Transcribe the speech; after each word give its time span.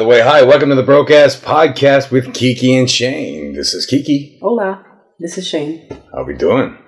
the 0.00 0.06
way, 0.06 0.22
hi, 0.22 0.42
welcome 0.42 0.70
to 0.70 0.74
the 0.74 0.82
Broke-Ass 0.82 1.38
Podcast 1.38 2.10
with 2.10 2.32
Kiki 2.32 2.74
and 2.74 2.90
Shane. 2.90 3.52
This 3.52 3.74
is 3.74 3.84
Kiki. 3.84 4.38
Hola, 4.40 4.82
this 5.18 5.36
is 5.36 5.46
Shane. 5.46 5.86
How 6.14 6.24
we 6.24 6.32
doing? 6.32 6.78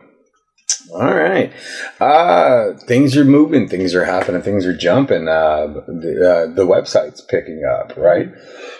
All 0.94 1.14
right. 1.14 1.52
Uh, 2.00 2.72
things 2.86 3.14
are 3.18 3.24
moving, 3.26 3.68
things 3.68 3.94
are 3.94 4.06
happening, 4.06 4.40
things 4.40 4.64
are 4.64 4.74
jumping. 4.74 5.28
Uh, 5.28 5.66
the, 5.88 6.46
uh, 6.48 6.54
the 6.54 6.66
website's 6.66 7.20
picking 7.20 7.62
up, 7.70 7.94
right? 7.98 8.30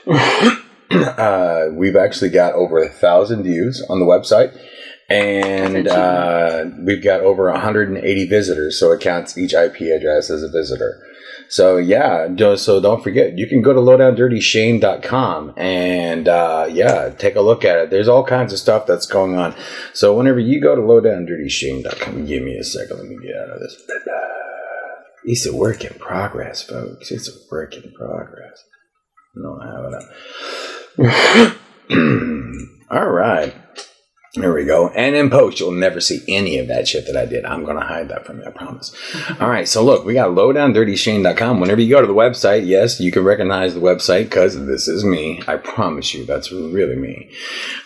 uh, 0.91 1.67
we've 1.75 1.97
actually 1.97 2.31
got 2.31 2.55
over 2.55 2.79
a 2.79 2.89
thousand 2.89 3.43
views 3.43 3.85
on 3.91 4.01
the 4.01 4.07
website. 4.07 4.59
And 5.11 5.89
uh, 5.89 6.71
we've 6.79 7.05
got 7.05 7.21
over 7.21 7.51
180 7.51 8.27
visitors, 8.29 8.81
so 8.81 8.93
it 8.93 9.03
counts 9.03 9.37
each 9.37 9.53
IP 9.53 9.83
address 9.95 10.31
as 10.31 10.43
a 10.43 10.49
visitor. 10.49 11.03
So 11.53 11.77
yeah, 11.77 12.35
so 12.57 12.81
don't 12.81 13.05
forget, 13.05 13.37
you 13.37 13.47
can 13.47 13.61
go 13.61 13.75
to 13.75 13.79
lowdowndirtyshane.com 13.79 15.53
and 15.59 16.27
uh, 16.27 16.67
yeah, 16.71 17.11
take 17.11 17.37
a 17.37 17.43
look 17.43 17.63
at 17.63 17.77
it. 17.77 17.91
There's 17.91 18.09
all 18.09 18.25
kinds 18.25 18.55
of 18.55 18.59
stuff 18.59 18.87
that's 18.87 19.05
going 19.05 19.37
on. 19.37 19.55
So 19.93 20.17
whenever 20.17 20.39
you 20.39 20.63
go 20.63 20.75
to 20.75 20.81
lowdowndirtyshane.com, 20.81 22.25
give 22.25 22.43
me 22.43 22.57
a 22.57 22.65
second, 22.65 22.97
let 22.97 23.07
me 23.07 23.19
get 23.23 23.37
out 23.37 23.51
of 23.51 23.61
this. 23.61 23.83
It's 25.25 25.45
a 25.45 25.55
work 25.55 25.85
in 25.85 25.93
progress, 25.99 26.63
folks. 26.63 27.11
It's 27.11 27.29
a 27.29 27.33
work 27.51 27.77
in 27.77 27.93
progress. 27.93 28.65
I 29.37 29.67
have 29.67 29.85
it 30.99 31.51
up. 31.51 31.59
all 32.91 33.11
right. 33.11 33.55
There 34.35 34.55
we 34.55 34.65
go. 34.65 34.89
And 34.89 35.15
in 35.15 35.29
post, 35.29 35.61
you'll 35.61 35.73
never 35.73 36.01
see 36.01 36.23
any 36.27 36.57
of 36.57 36.69
that 36.69 36.89
shit 36.89 37.05
that 37.07 37.19
I 37.19 37.27
did. 37.27 37.45
I'm 37.45 37.65
going 37.65 37.77
to 37.77 37.85
hide 37.85 38.09
that 38.09 38.25
from 38.25 38.39
you, 38.39 38.47
I 38.47 38.51
promise. 38.51 38.91
All 39.41 39.51
right. 39.51 39.69
So 39.69 39.85
look, 39.85 40.07
we 40.07 40.15
got 40.15 40.31
lowdowndirtyshane.com. 40.31 41.61
Whenever 41.61 41.83
you 41.83 41.91
go 41.91 42.01
to 42.01 42.07
the 42.07 42.15
website, 42.15 42.67
yes, 42.67 42.99
you 42.99 43.13
can 43.13 43.25
recognize 43.25 43.75
the 43.75 43.81
website 43.81 44.25
because 44.25 44.59
this 44.65 44.89
is 44.89 45.05
me. 45.05 45.43
I 45.47 45.57
promise 45.59 46.15
you, 46.15 46.25
that's 46.25 46.51
really 46.51 46.97
me. 46.97 47.31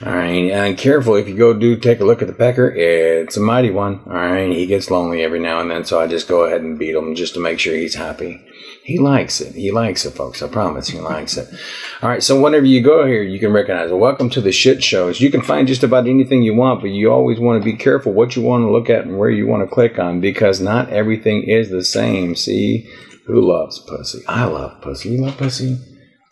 All 0.04 0.14
right. 0.14 0.52
And 0.52 0.78
careful 0.78 1.16
if 1.16 1.26
you 1.26 1.36
go 1.36 1.52
do 1.52 1.76
take 1.76 1.98
a 1.98 2.04
look 2.04 2.22
at 2.22 2.28
the 2.28 2.34
pecker. 2.34 2.70
It's 2.70 3.36
a 3.36 3.40
mighty 3.40 3.72
one. 3.72 4.02
All 4.06 4.12
right. 4.12 4.48
He 4.52 4.66
gets 4.66 4.88
lonely 4.88 5.24
every 5.24 5.40
now 5.40 5.58
and 5.58 5.68
then. 5.68 5.84
So 5.84 6.00
I 6.00 6.06
just 6.06 6.28
go 6.28 6.44
ahead 6.44 6.60
and 6.60 6.78
beat 6.78 6.94
him 6.94 7.16
just 7.16 7.34
to 7.34 7.40
make 7.40 7.58
sure 7.58 7.74
he's 7.74 7.96
happy. 7.96 8.46
He 8.82 8.98
likes 8.98 9.40
it. 9.40 9.54
He 9.54 9.72
likes 9.72 10.04
it, 10.04 10.12
folks. 10.12 10.42
I 10.42 10.48
promise 10.48 10.88
he 10.88 11.00
likes 11.00 11.36
it. 11.36 11.48
All 12.02 12.08
right. 12.08 12.22
So 12.22 12.40
whenever 12.40 12.66
you 12.66 12.80
go 12.80 13.04
here, 13.04 13.22
you 13.22 13.40
can 13.40 13.52
recognize 13.52 13.90
it. 13.90 13.96
Welcome 13.96 14.30
to 14.30 14.40
the 14.40 14.52
shit 14.52 14.82
shows. 14.82 15.20
You 15.20 15.30
can 15.30 15.42
find 15.42 15.66
just 15.66 15.82
about 15.82 16.06
anything 16.06 16.44
you 16.44 16.54
want, 16.54 16.82
but 16.82 16.90
you 16.90 17.10
always 17.10 17.40
want 17.40 17.60
to 17.60 17.64
be 17.64 17.76
careful 17.76 18.12
what 18.12 18.36
you 18.36 18.42
want 18.42 18.62
to 18.62 18.70
look 18.70 18.88
at 18.88 19.04
and 19.04 19.18
where 19.18 19.30
you 19.30 19.46
want 19.46 19.68
to 19.68 19.74
click 19.74 19.98
on 19.98 20.20
because 20.20 20.60
not 20.60 20.90
everything 20.90 21.42
is 21.42 21.68
the 21.68 21.82
same. 21.82 22.36
See, 22.36 22.88
who 23.26 23.40
loves 23.40 23.80
pussy? 23.80 24.20
I 24.28 24.44
love 24.44 24.80
pussy. 24.80 25.10
You 25.10 25.22
love 25.22 25.36
pussy? 25.36 25.78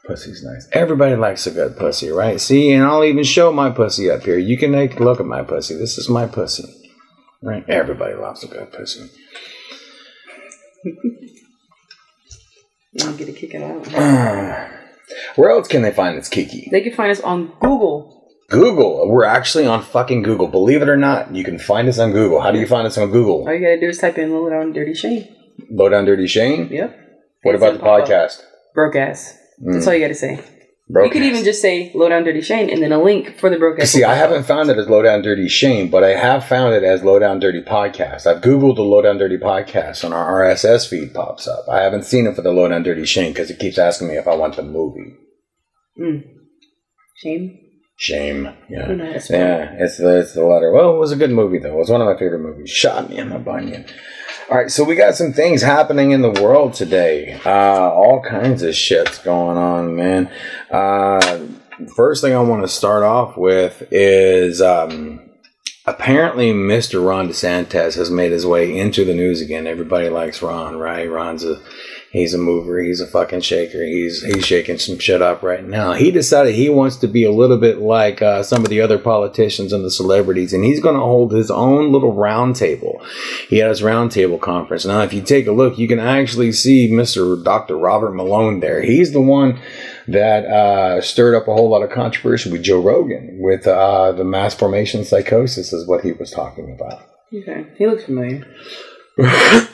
Pussy's 0.07 0.45
nice. 0.45 0.69
Everybody 0.73 1.17
likes 1.17 1.47
a 1.47 1.51
good 1.51 1.77
pussy, 1.77 2.11
right? 2.11 2.41
See, 2.41 2.71
and 2.73 2.85
I'll 2.85 3.05
even 3.05 3.25
show 3.25 3.53
my 3.53 3.71
pussy 3.71 4.11
up 4.11 4.23
here. 4.23 4.39
You 4.39 4.59
can 4.59 4.73
take 4.73 5.01
a 5.01 5.03
look 5.03 5.19
at 5.19 5.27
my 5.27 5.43
pussy. 5.43 5.75
This 5.75 5.97
is 5.97 6.09
my 6.09 6.27
pussy, 6.27 6.65
right? 7.43 7.69
Everybody 7.69 8.15
loves 8.15 8.45
a 8.45 8.49
good 8.49 8.71
pussy. 8.71 9.11
You 12.95 13.05
don't 13.05 13.17
get 13.17 13.29
a 13.29 13.33
kick 13.33 13.55
out. 13.57 13.87
Where 15.37 15.51
else 15.51 15.69
can 15.69 15.83
they 15.83 15.93
find 15.93 16.17
this 16.17 16.29
Kiki? 16.29 16.69
They 16.71 16.81
can 16.81 16.95
find 16.95 17.11
us 17.11 17.21
on 17.21 17.53
Google. 17.61 18.31
Google. 18.49 19.11
We're 19.11 19.25
actually 19.25 19.67
on 19.67 19.83
fucking 19.83 20.23
Google. 20.23 20.47
Believe 20.47 20.81
it 20.81 20.89
or 20.89 20.97
not, 20.97 21.35
you 21.35 21.43
can 21.43 21.59
find 21.59 21.89
us 21.89 21.99
on 21.99 22.13
Google. 22.13 22.41
How 22.41 22.53
do 22.53 22.61
you 22.61 22.67
find 22.67 22.87
us 22.87 22.97
on 22.97 23.11
Google? 23.11 23.47
All 23.47 23.53
you 23.53 23.61
gotta 23.61 23.81
do 23.81 23.89
is 23.89 23.99
type 23.99 24.17
in 24.17 24.31
Low 24.31 24.49
Down 24.49 24.73
Dirty 24.73 24.95
Shane. 24.95 25.29
Low 25.71 25.89
Down 25.89 26.05
Dirty 26.05 26.29
Shane? 26.29 26.69
Yep. 26.69 27.01
What 27.43 27.57
about 27.57 27.75
the 27.75 27.81
podcast? 27.81 28.43
Broke 28.75 28.97
ass. 28.97 29.37
That's 29.59 29.85
hmm. 29.85 29.89
all 29.89 29.95
you 29.95 30.01
gotta 30.01 30.15
say. 30.15 30.43
Broke 30.89 31.07
you 31.07 31.13
could 31.13 31.23
even 31.23 31.45
just 31.45 31.63
say 31.63 31.91
Low 31.95 32.11
Down 32.11 32.25
Dirty 32.25 32.43
Shane 32.43 32.69
and 32.69 32.83
then 32.83 32.93
a 32.93 33.03
link 33.03 33.39
for 33.39 33.49
the 33.49 33.57
broke. 33.57 33.81
See, 33.83 34.05
I 34.05 34.15
haven't 34.15 34.45
found 34.45 34.69
it 34.69 34.77
as 34.77 34.87
Low 34.87 35.01
Down 35.01 35.23
Dirty 35.23 35.49
Shane, 35.49 35.89
but 35.89 36.05
I 36.05 36.11
have 36.11 36.45
found 36.45 36.75
it 36.75 36.83
as 36.83 37.03
Low 37.03 37.19
Down 37.19 37.41
Dirty 37.41 37.63
Podcast. 37.63 38.27
I've 38.27 38.43
Googled 38.43 38.77
the 38.77 38.83
Low 38.83 39.01
Down 39.01 39.17
Dirty 39.17 39.39
Podcast 39.39 40.05
and 40.05 40.13
our 40.13 40.43
RSS 40.43 40.87
feed 40.87 41.15
pops 41.15 41.49
up. 41.49 41.65
I 41.71 41.81
haven't 41.81 42.05
seen 42.05 42.27
it 42.27 42.37
for 42.37 42.43
the 42.43 42.53
Low 42.53 42.69
Down 42.69 42.83
Dirty 42.83 43.07
Shane 43.07 43.33
because 43.33 43.51
it 43.51 43.59
keeps 43.59 43.79
asking 43.79 44.09
me 44.09 44.19
if 44.19 44.29
I 44.29 44.35
want 44.35 44.57
the 44.57 44.63
movie. 44.63 45.15
Mm. 45.99 46.23
Shame. 47.17 47.59
Shame. 47.97 48.55
Yeah. 48.69 48.89
You 48.91 48.97
know 48.97 49.07
how 49.07 49.13
to 49.13 49.21
spell. 49.21 49.39
Yeah, 49.39 49.77
it's 49.79 49.97
the, 49.97 50.19
it's 50.19 50.35
the 50.35 50.45
letter. 50.45 50.71
Well, 50.71 50.95
it 50.95 50.99
was 50.99 51.13
a 51.13 51.17
good 51.17 51.31
movie, 51.31 51.61
though. 51.61 51.73
It 51.73 51.79
was 51.79 51.89
one 51.89 52.03
of 52.03 52.07
my 52.07 52.19
favorite 52.19 52.41
movies. 52.41 52.69
Shot 52.69 53.09
me 53.09 53.17
in 53.17 53.31
my 53.31 53.39
bunion. 53.39 53.87
All 54.51 54.59
right, 54.59 54.71
so 54.71 54.85
we 54.85 54.95
got 54.95 55.15
some 55.15 55.33
things 55.33 55.63
happening 55.63 56.11
in 56.11 56.21
the 56.21 56.31
world 56.31 56.75
today. 56.75 57.41
Uh, 57.47 57.91
all 57.91 58.23
kinds 58.23 58.63
of 58.63 58.75
shit's 58.75 59.17
going 59.17 59.57
on, 59.57 59.97
man. 59.97 60.31
Uh, 60.71 61.47
first 61.97 62.23
thing 62.23 62.35
I 62.35 62.41
want 62.41 62.61
to 62.63 62.69
start 62.69 63.05
off 63.05 63.39
with 63.39 63.89
is 63.91 64.61
um, 64.61 65.31
apparently 65.87 66.53
Mr. 66.53 67.03
Ron 67.03 67.31
DeSantis 67.31 67.97
has 67.97 68.11
made 68.11 68.33
his 68.33 68.45
way 68.45 68.77
into 68.77 69.07
the 69.07 69.15
news 69.15 69.41
again. 69.41 69.67
Everybody 69.67 70.11
likes 70.11 70.43
Ron, 70.43 70.77
right? 70.77 71.11
Ron's 71.11 71.45
a 71.45 71.63
he's 72.15 72.33
a 72.33 72.39
mover, 72.39 72.81
he's 72.81 73.01
a 73.01 73.07
fucking 73.07 73.41
shaker. 73.41 73.85
He's 73.85 74.23
he's 74.23 74.47
shaking 74.47 74.79
some 74.79 74.99
shit 74.99 75.21
up 75.21 75.43
right 75.43 75.65
now. 75.65 75.93
He 75.93 76.11
decided 76.11 76.55
he 76.55 76.71
wants 76.71 76.97
to 76.99 77.09
be 77.09 77.25
a 77.25 77.33
little 77.33 77.59
bit 77.59 77.79
like 77.79 78.23
uh, 78.23 78.43
some 78.43 78.63
of 78.63 78.71
the 78.71 78.81
other 78.81 78.99
politicians 78.99 79.73
and 79.73 79.85
the 79.85 79.91
celebrities, 79.91 80.55
and 80.55 80.65
he's 80.65 80.81
going 80.81 80.95
to 80.95 81.01
hold 81.01 81.33
his 81.33 81.51
own 81.51 81.93
little 81.93 82.15
round 82.15 82.57
table. 82.57 83.05
He 83.49 83.59
had 83.59 83.69
his 83.69 83.83
round 83.83 84.13
table 84.13 84.39
conference. 84.39 84.87
Now, 84.87 85.03
if 85.03 85.13
you 85.13 85.21
take 85.21 85.47
a 85.47 85.53
look, 85.53 85.77
you 85.77 85.89
can 85.89 85.99
actually 86.01 86.53
see 86.53 86.91
Mr. 86.91 87.43
Dr. 87.43 87.77
Robert 87.77 88.13
Malone 88.13 88.61
there. 88.61 88.81
He's 88.81 89.13
the 89.13 89.21
one 89.21 89.61
that 90.07 90.45
uh, 90.45 91.01
stirred 91.01 91.35
up 91.35 91.49
a 91.49 91.55
whole 91.55 91.69
lot 91.69 91.83
of 91.83 91.91
controversy 91.91 92.51
with 92.51 92.63
Joe 92.63 92.81
Rogan 92.81 93.39
with 93.41 93.67
uh, 93.67 94.13
the 94.13 94.25
mass 94.25 94.55
formation 94.55 95.05
psychosis, 95.05 95.73
is 95.73 95.87
what 95.87 96.05
he 96.05 96.13
was 96.13 96.31
talking 96.31 96.73
about. 96.73 97.03
Okay. 97.35 97.67
He 97.77 97.87
looks 97.87 98.05
familiar. 98.05 98.47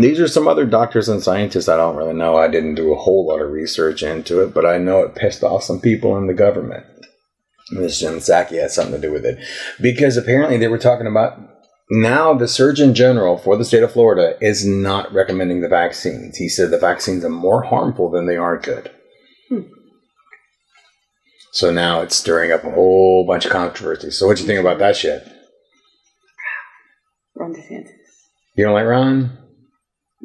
These 0.00 0.20
are 0.20 0.28
some 0.28 0.48
other 0.48 0.66
doctors 0.66 1.08
and 1.08 1.22
scientists 1.22 1.68
I 1.68 1.76
don't 1.76 1.96
really 1.96 2.14
know. 2.14 2.36
I 2.36 2.48
didn't 2.48 2.74
do 2.74 2.92
a 2.92 2.98
whole 2.98 3.26
lot 3.26 3.40
of 3.40 3.50
research 3.50 4.02
into 4.02 4.42
it, 4.42 4.52
but 4.52 4.66
I 4.66 4.78
know 4.78 5.02
it 5.02 5.14
pissed 5.14 5.42
off 5.42 5.64
some 5.64 5.80
people 5.80 6.16
in 6.16 6.26
the 6.26 6.34
government. 6.34 6.84
This 7.70 8.00
Jen 8.00 8.14
Psaki 8.14 8.60
had 8.60 8.70
something 8.70 9.00
to 9.00 9.06
do 9.06 9.12
with 9.12 9.26
it. 9.26 9.38
Because 9.80 10.16
apparently 10.16 10.56
they 10.56 10.68
were 10.68 10.78
talking 10.78 11.06
about 11.06 11.38
now 11.90 12.34
the 12.34 12.48
Surgeon 12.48 12.94
General 12.94 13.38
for 13.38 13.56
the 13.56 13.64
state 13.64 13.82
of 13.82 13.92
Florida 13.92 14.36
is 14.40 14.66
not 14.66 15.12
recommending 15.12 15.60
the 15.60 15.68
vaccines. 15.68 16.36
He 16.36 16.48
said 16.48 16.70
the 16.70 16.78
vaccines 16.78 17.24
are 17.24 17.30
more 17.30 17.62
harmful 17.62 18.10
than 18.10 18.26
they 18.26 18.36
are 18.36 18.58
good. 18.58 18.90
Hmm. 19.48 19.62
So 21.52 21.70
now 21.70 22.02
it's 22.02 22.16
stirring 22.16 22.52
up 22.52 22.64
a 22.64 22.70
whole 22.70 23.26
bunch 23.26 23.46
of 23.46 23.52
controversy. 23.52 24.10
So 24.10 24.26
what 24.26 24.36
do 24.36 24.42
you 24.42 24.46
think 24.46 24.60
about 24.60 24.78
that 24.78 24.96
shit? 24.96 25.26
Ron 27.34 27.54
DeSantis. 27.54 27.88
You 28.54 28.64
don't 28.64 28.74
like 28.74 28.86
Ron? 28.86 29.47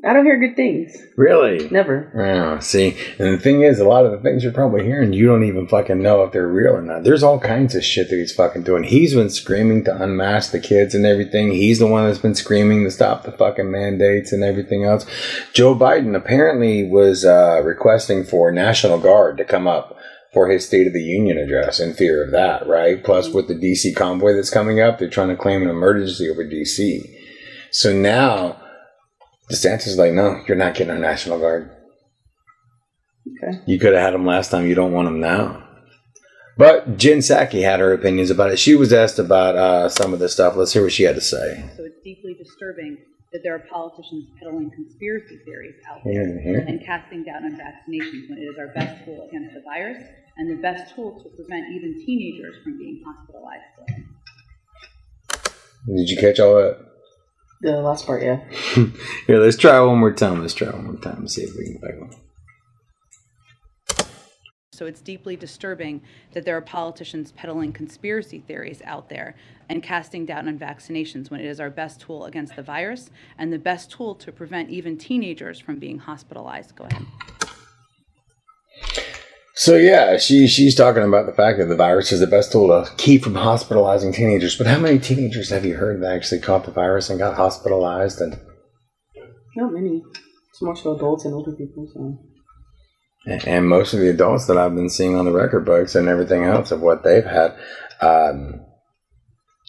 I 0.06 0.12
don't 0.12 0.26
hear 0.26 0.38
good 0.38 0.58
things. 0.58 0.98
Really? 1.16 1.70
Never. 1.70 2.12
Yeah, 2.14 2.60
see, 2.60 2.98
and 3.20 3.34
the 3.34 3.38
thing 3.38 3.62
is, 3.62 3.80
a 3.80 3.86
lot 3.86 4.06
of 4.06 4.12
the 4.12 4.20
things 4.20 4.44
you're 4.44 4.52
probably 4.52 4.84
hearing, 4.84 5.14
you 5.14 5.28
don't 5.28 5.46
even 5.46 5.66
fucking 5.66 6.02
know 6.02 6.24
if 6.24 6.34
they're 6.34 6.48
real 6.48 6.76
or 6.76 6.82
not. 6.82 7.04
There's 7.06 7.24
all 7.24 7.40
kinds 7.40 7.74
of 7.74 7.86
shit 7.86 8.10
that 8.10 8.18
he's 8.18 8.34
fucking 8.34 8.64
doing. 8.64 8.84
He's 8.84 9.14
been 9.14 9.30
screaming 9.30 9.86
to 9.86 10.04
unmask 10.04 10.52
the 10.52 10.60
kids 10.60 10.94
and 10.94 11.06
everything. 11.06 11.52
He's 11.52 11.80
the 11.80 11.88
one 11.88 12.06
that's 12.06 12.20
been 12.20 12.36
screaming 12.36 12.84
to 12.84 12.92
stop 12.92 13.24
the 13.24 13.32
fucking 13.32 13.72
mandates 13.72 14.34
and 14.34 14.44
everything 14.44 14.84
else. 14.84 15.06
Joe 15.54 15.74
Biden 15.74 16.18
apparently 16.18 16.84
was 16.84 17.24
uh, 17.24 17.62
requesting 17.64 18.26
for 18.26 18.52
National 18.52 19.00
Guard 19.00 19.38
to 19.38 19.46
come 19.46 19.68
up 19.68 19.98
for 20.34 20.50
his 20.50 20.66
State 20.66 20.88
of 20.88 20.94
the 20.94 21.04
Union 21.04 21.38
address 21.38 21.80
in 21.80 21.94
fear 21.94 22.24
of 22.24 22.32
that, 22.32 22.68
right? 22.68 23.04
Plus, 23.04 23.30
with 23.30 23.48
the 23.48 23.54
DC 23.54 23.96
convoy 23.96 24.34
that's 24.34 24.50
coming 24.50 24.82
up, 24.82 25.00
they're 25.00 25.10
trying 25.10 25.30
to 25.30 25.38
claim 25.38 25.62
an 25.62 25.70
emergency 25.70 26.30
over 26.30 26.44
DC. 26.44 27.10
So 27.72 27.94
now, 27.94 28.63
DeSantis 29.52 29.88
is 29.88 29.98
like, 29.98 30.14
no, 30.14 30.42
you're 30.48 30.58
not 30.58 30.76
getting 30.76 30.92
our 30.92 31.00
National 31.00 31.40
Guard. 31.40 31.70
Okay. 33.44 33.60
You 33.68 33.80
could 33.80 33.94
have 33.94 34.02
had 34.02 34.14
them 34.14 34.26
last 34.26 34.52
time. 34.52 34.68
You 34.68 34.76
don't 34.76 34.92
want 34.94 35.08
them 35.08 35.20
now. 35.20 35.62
But 36.58 36.98
Jen 36.98 37.18
Psaki 37.20 37.64
had 37.64 37.80
her 37.80 37.94
opinions 37.94 38.30
about 38.30 38.52
it. 38.52 38.60
She 38.60 38.76
was 38.76 38.94
asked 38.94 39.18
about 39.20 39.56
uh, 39.56 39.90
some 39.90 40.14
of 40.14 40.20
this 40.20 40.34
stuff. 40.34 40.56
Let's 40.56 40.72
hear 40.74 40.84
what 40.84 40.92
she 40.92 41.04
had 41.04 41.16
to 41.16 41.22
say. 41.22 41.64
So 41.76 41.84
it's 41.84 42.02
deeply 42.04 42.36
disturbing 42.36 42.98
that 43.32 43.40
there 43.44 43.56
are 43.56 43.64
politicians 43.72 44.28
peddling 44.38 44.70
conspiracy 44.70 45.40
theories 45.46 45.74
out 45.90 46.02
Here, 46.04 46.24
there 46.26 46.42
here. 46.42 46.66
and 46.68 46.86
casting 46.86 47.24
doubt 47.24 47.44
on 47.44 47.54
vaccinations 47.54 48.30
when 48.30 48.38
it 48.38 48.44
is 48.44 48.58
our 48.60 48.68
best 48.76 49.04
tool 49.06 49.28
against 49.28 49.56
the 49.56 49.62
virus 49.62 49.98
and 50.38 50.52
the 50.56 50.62
best 50.62 50.94
tool 50.94 51.20
to 51.24 51.30
prevent 51.36 51.66
even 51.74 52.00
teenagers 52.06 52.56
from 52.64 52.78
being 52.78 53.04
hospitalized. 53.06 53.64
Did 55.88 56.10
you 56.10 56.18
catch 56.18 56.40
all 56.40 56.56
that? 56.56 56.78
The 57.64 57.82
last 57.82 58.06
part, 58.06 58.22
yeah. 58.22 58.42
Here, 59.26 59.40
let's 59.40 59.56
try 59.56 59.80
one 59.80 59.98
more 59.98 60.12
time. 60.12 60.42
Let's 60.42 60.54
try 60.54 60.70
one 60.70 60.84
more 60.84 60.98
time 60.98 61.20
and 61.20 61.32
see 61.32 61.44
if 61.44 61.56
we 61.56 61.64
can 61.64 61.78
back 61.80 61.98
one. 61.98 62.14
So 64.74 64.86
it's 64.86 65.00
deeply 65.00 65.38
disturbing 65.38 66.02
that 66.34 66.44
there 66.44 66.58
are 66.58 66.62
politicians 66.62 67.32
peddling 67.32 67.72
conspiracy 67.72 68.40
theories 68.40 68.82
out 68.84 69.08
there 69.08 69.36
and 69.70 69.82
casting 69.82 70.26
doubt 70.26 70.46
on 70.46 70.60
vaccinations 70.60 71.32
when 71.32 71.40
it 71.40 71.46
is 71.46 71.62
our 71.62 71.70
best 71.70 72.02
tool 72.02 72.26
against 72.26 72.58
the 72.58 72.64
virus 72.64 73.10
and 73.38 73.54
the 73.54 73.60
best 73.60 73.92
tool 73.92 74.14
to 74.16 74.32
prevent 74.34 74.70
even 74.70 74.98
teenagers 74.98 75.58
from 75.58 75.80
being 75.80 76.00
hospitalized. 76.00 76.76
Go 76.76 76.84
ahead. 76.84 77.06
So 79.56 79.76
yeah, 79.76 80.18
she 80.18 80.48
she's 80.48 80.76
talking 80.76 81.04
about 81.04 81.28
the 81.28 81.34
fact 81.34 81.60
that 81.60 81.66
the 81.66 81.76
virus 81.76 82.12
is 82.12 82.20
the 82.20 82.28
best 82.28 82.52
tool 82.52 82.70
to 82.70 82.90
keep 82.96 83.24
from 83.24 83.36
hospitalizing 83.36 84.12
teenagers. 84.12 84.58
But 84.58 84.68
how 84.68 84.80
many 84.80 84.98
teenagers 84.98 85.50
have 85.50 85.64
you 85.64 85.76
heard 85.76 86.02
that 86.02 86.14
actually 86.14 86.42
caught 86.42 86.66
the 86.66 86.72
virus 86.72 87.10
and 87.10 87.20
got 87.20 87.36
hospitalized? 87.36 88.20
And 88.20 88.40
Not 89.56 89.74
many. 89.74 90.02
It's 90.50 90.62
more 90.62 90.76
so 90.76 90.96
adults 90.96 91.26
and 91.26 91.36
older 91.36 91.52
people. 91.52 91.88
So 91.94 92.18
and 93.46 93.70
most 93.70 93.94
of 93.94 94.00
the 94.00 94.10
adults 94.10 94.48
that 94.48 94.58
I've 94.58 94.76
been 94.76 94.90
seeing 94.90 95.16
on 95.16 95.26
the 95.26 95.32
record 95.32 95.66
books 95.66 95.96
and 95.96 96.10
everything 96.10 96.44
else 96.44 96.72
of 96.72 96.82
what 96.82 97.04
they've 97.04 97.24
had, 97.24 97.56
um, 98.02 98.66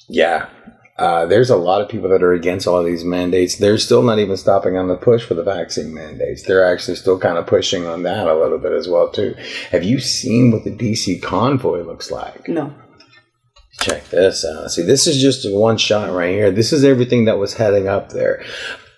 yeah, 0.09 0.49
uh, 0.97 1.27
there's 1.27 1.51
a 1.51 1.57
lot 1.57 1.81
of 1.81 1.89
people 1.89 2.09
that 2.09 2.23
are 2.23 2.33
against 2.33 2.69
all 2.69 2.83
these 2.85 3.05
mandates. 3.05 3.57
They're 3.57 3.79
still 3.79 4.03
not 4.03 4.21
even 4.21 4.37
stopping 4.37 4.77
on 4.77 4.87
the 4.87 4.97
push 4.97 5.25
for 5.25 5.35
the 5.35 5.43
vaccine 5.43 5.93
mandates. 5.93 6.45
They're 6.45 6.65
actually 6.65 6.97
still 6.97 7.19
kind 7.19 7.37
of 7.37 7.47
pushing 7.47 7.85
on 7.87 8.05
that 8.05 8.29
a 8.29 8.35
little 8.35 8.59
bit 8.59 8.73
as 8.73 8.89
well 8.89 9.09
too. 9.09 9.35
Have 9.71 9.83
you 9.83 9.99
seen 9.99 10.53
what 10.53 10.63
the 10.63 10.71
DC 10.71 11.21
convoy 11.21 11.83
looks 11.83 12.11
like? 12.11 12.49
no. 12.49 12.73
Check 13.81 14.09
this 14.11 14.45
out. 14.45 14.71
See, 14.71 14.83
this 14.83 15.09
is 15.09 15.21
just 15.21 15.53
one 15.53 15.79
shot 15.79 16.15
right 16.15 16.31
here. 16.31 16.53
This 16.53 16.73
is 16.73 16.85
everything 16.85 17.25
that 17.25 17.39
was 17.39 17.55
heading 17.55 17.89
up 17.89 18.11
there. 18.11 18.43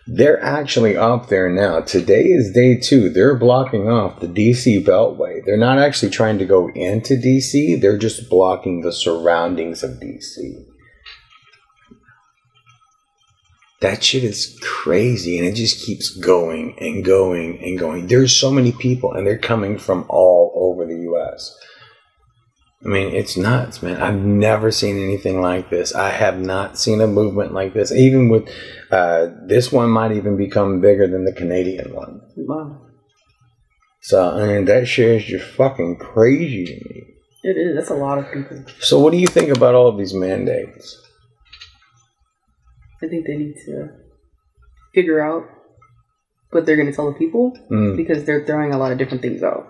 They're 0.07 0.41
actually 0.41 0.99
up 0.99 1.29
there 1.29 1.49
now. 1.49 1.81
Today 1.81 2.25
is 2.25 2.53
day 2.53 2.77
two. 2.77 3.09
They're 3.09 3.35
blocking 3.35 3.89
off 3.89 4.21
the 4.21 4.29
DC 4.29 4.85
Beltway. 4.85 5.43
They're 5.45 5.57
not 5.57 5.79
actually 5.79 6.11
trying 6.11 6.39
to 6.39 6.45
go 6.45 6.69
into 6.75 7.15
DC, 7.15 7.81
they're 7.81 7.99
just 7.99 8.29
blocking 8.29 8.83
the 8.83 8.93
surroundings 8.93 9.83
of 9.83 9.93
DC. 9.93 10.76
That 13.81 14.03
shit 14.03 14.25
is 14.25 14.59
crazy 14.63 15.39
and 15.39 15.47
it 15.47 15.55
just 15.55 15.85
keeps 15.85 16.11
going 16.11 16.77
and 16.79 17.05
going 17.05 17.63
and 17.63 17.79
going. 17.79 18.07
There's 18.07 18.35
so 18.35 18.51
many 18.51 18.73
people 18.73 19.13
and 19.13 19.27
they're 19.27 19.39
coming 19.39 19.79
from 19.79 20.07
all 20.09 20.53
over 20.55 20.87
the 20.87 20.99
US. 21.13 21.57
I 22.85 22.89
mean, 22.89 23.15
it's 23.15 23.37
nuts, 23.37 23.83
man. 23.83 24.01
I've 24.01 24.21
never 24.21 24.71
seen 24.71 25.03
anything 25.03 25.41
like 25.41 25.71
this. 25.71 25.95
I 25.95 26.11
have 26.11 26.39
not 26.39 26.79
seen 26.79 27.01
a 27.01 27.07
movement 27.07 27.53
like 27.53 27.75
this. 27.75 27.91
Even 27.91 28.29
with 28.29 28.49
uh, 28.91 29.29
this 29.47 29.73
one, 29.73 29.91
might 29.91 30.13
even 30.13 30.37
become 30.37 30.81
bigger 30.81 31.09
than 31.09 31.25
the 31.25 31.33
Canadian 31.33 31.95
one. 31.95 32.21
Wow. 32.37 32.83
So, 34.03 34.31
I 34.31 34.47
mean, 34.47 34.67
that 34.67 34.87
shit 34.87 35.21
is 35.21 35.25
just 35.25 35.47
fucking 35.57 35.97
crazy 35.97 36.65
to 36.67 36.75
me. 36.89 37.03
It 37.43 37.57
is. 37.57 37.77
That's 37.77 37.91
a 37.91 37.95
lot 37.95 38.19
of 38.19 38.31
people. 38.33 38.65
So, 38.81 39.01
what 39.01 39.11
do 39.11 39.19
you 39.19 39.27
think 39.27 39.57
about 39.57 39.75
all 39.75 39.89
of 39.89 39.99
these 39.99 40.15
mandates? 40.15 41.03
I 43.07 43.09
think 43.09 43.27
they 43.27 43.37
need 43.37 43.55
to 43.67 43.91
figure 44.93 45.21
out 45.21 45.45
what 46.51 46.67
they're 46.67 46.77
going 46.77 46.91
to 46.91 46.95
tell 46.95 47.13
the 47.13 47.19
people 47.19 47.57
Mm. 47.71 47.97
because 47.97 48.25
they're 48.25 48.45
throwing 48.45 48.73
a 48.73 48.79
lot 48.79 48.93
of 48.93 48.99
different 48.99 49.23
things 49.23 49.43
out. 49.43 49.69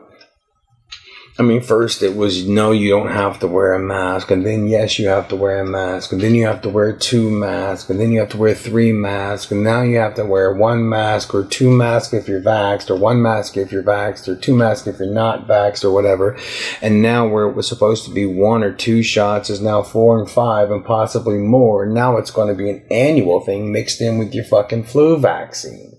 I 1.38 1.42
mean, 1.42 1.60
first 1.60 2.02
it 2.02 2.16
was 2.16 2.48
no, 2.48 2.72
you 2.72 2.88
don't 2.88 3.10
have 3.10 3.40
to 3.40 3.46
wear 3.46 3.74
a 3.74 3.78
mask, 3.78 4.30
and 4.30 4.46
then 4.46 4.68
yes, 4.68 4.98
you 4.98 5.08
have 5.08 5.28
to 5.28 5.36
wear 5.36 5.60
a 5.60 5.66
mask, 5.66 6.12
and 6.12 6.20
then 6.22 6.34
you 6.34 6.46
have 6.46 6.62
to 6.62 6.70
wear 6.70 6.94
two 6.94 7.30
masks, 7.30 7.90
and 7.90 8.00
then 8.00 8.10
you 8.10 8.20
have 8.20 8.30
to 8.30 8.38
wear 8.38 8.54
three 8.54 8.90
masks, 8.90 9.52
and 9.52 9.62
now 9.62 9.82
you 9.82 9.98
have 9.98 10.14
to 10.14 10.24
wear 10.24 10.54
one 10.54 10.88
mask 10.88 11.34
or 11.34 11.44
two 11.44 11.70
masks 11.70 12.14
if 12.14 12.26
you're 12.26 12.40
vaxxed, 12.40 12.88
or 12.88 12.96
one 12.96 13.20
mask 13.20 13.58
if 13.58 13.70
you're 13.70 13.82
vaxxed, 13.82 14.28
or 14.28 14.36
two 14.36 14.56
masks 14.56 14.86
if 14.86 14.98
you're 14.98 15.12
not 15.12 15.46
vaxxed, 15.46 15.84
or 15.84 15.90
whatever. 15.90 16.38
And 16.80 17.02
now 17.02 17.28
where 17.28 17.44
it 17.44 17.54
was 17.54 17.68
supposed 17.68 18.06
to 18.06 18.14
be 18.14 18.24
one 18.24 18.64
or 18.64 18.72
two 18.72 19.02
shots 19.02 19.50
is 19.50 19.60
now 19.60 19.82
four 19.82 20.18
and 20.18 20.30
five, 20.30 20.70
and 20.70 20.82
possibly 20.86 21.36
more. 21.36 21.84
Now 21.84 22.16
it's 22.16 22.30
going 22.30 22.48
to 22.48 22.54
be 22.54 22.70
an 22.70 22.86
annual 22.90 23.40
thing 23.40 23.70
mixed 23.70 24.00
in 24.00 24.16
with 24.16 24.32
your 24.32 24.44
fucking 24.44 24.84
flu 24.84 25.18
vaccine. 25.18 25.92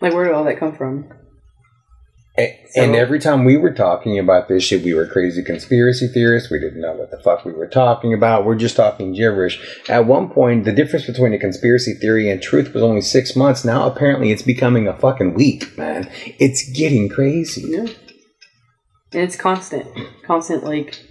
Like, 0.00 0.14
where 0.14 0.24
did 0.24 0.32
all 0.32 0.44
that 0.44 0.58
come 0.58 0.74
from? 0.74 1.12
And, 2.38 2.52
So- 2.70 2.82
and 2.82 2.94
every 2.94 3.18
time 3.18 3.44
we 3.44 3.56
were 3.56 3.72
talking 3.72 4.18
about 4.18 4.46
this 4.48 4.62
shit, 4.62 4.84
we 4.84 4.94
were 4.94 5.06
crazy 5.06 5.42
conspiracy 5.42 6.06
theorists. 6.06 6.50
We 6.50 6.60
didn't 6.60 6.80
know 6.80 6.92
what 6.92 7.10
the 7.10 7.18
fuck 7.18 7.44
we 7.44 7.52
were 7.52 7.66
talking 7.66 8.14
about. 8.14 8.44
We're 8.46 8.54
just 8.54 8.76
talking 8.76 9.12
gibberish. 9.12 9.58
At 9.88 10.06
one 10.06 10.28
point, 10.30 10.64
the 10.64 10.72
difference 10.72 11.04
between 11.06 11.32
a 11.34 11.38
conspiracy 11.38 11.94
theory 11.94 12.30
and 12.30 12.40
truth 12.40 12.72
was 12.72 12.82
only 12.82 13.00
six 13.00 13.34
months. 13.34 13.64
Now, 13.64 13.86
apparently, 13.86 14.30
it's 14.30 14.42
becoming 14.42 14.86
a 14.86 14.96
fucking 14.96 15.34
week, 15.34 15.76
man. 15.76 16.08
It's 16.38 16.62
getting 16.70 17.08
crazy. 17.08 17.64
Yeah. 17.66 17.86
And 19.12 19.22
it's 19.22 19.36
constant. 19.36 19.86
Constant, 20.24 20.62
like, 20.64 21.02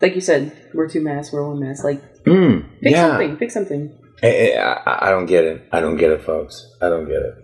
like 0.00 0.14
you 0.14 0.20
said, 0.20 0.52
we're 0.74 0.88
two 0.88 1.00
masks, 1.02 1.32
we're 1.32 1.46
one 1.48 1.58
mask. 1.60 1.82
Like, 1.84 2.02
Mm, 2.24 2.66
pick 2.82 2.92
yeah. 2.92 3.08
something, 3.08 3.36
pick 3.36 3.50
something. 3.50 3.98
I, 4.22 4.52
I, 4.52 5.08
I 5.08 5.10
don't 5.10 5.26
get 5.26 5.44
it. 5.44 5.62
I 5.72 5.80
don't 5.80 5.96
get 5.96 6.10
it, 6.10 6.22
folks. 6.22 6.66
I 6.82 6.88
don't 6.88 7.06
get 7.06 7.22
it. 7.22 7.34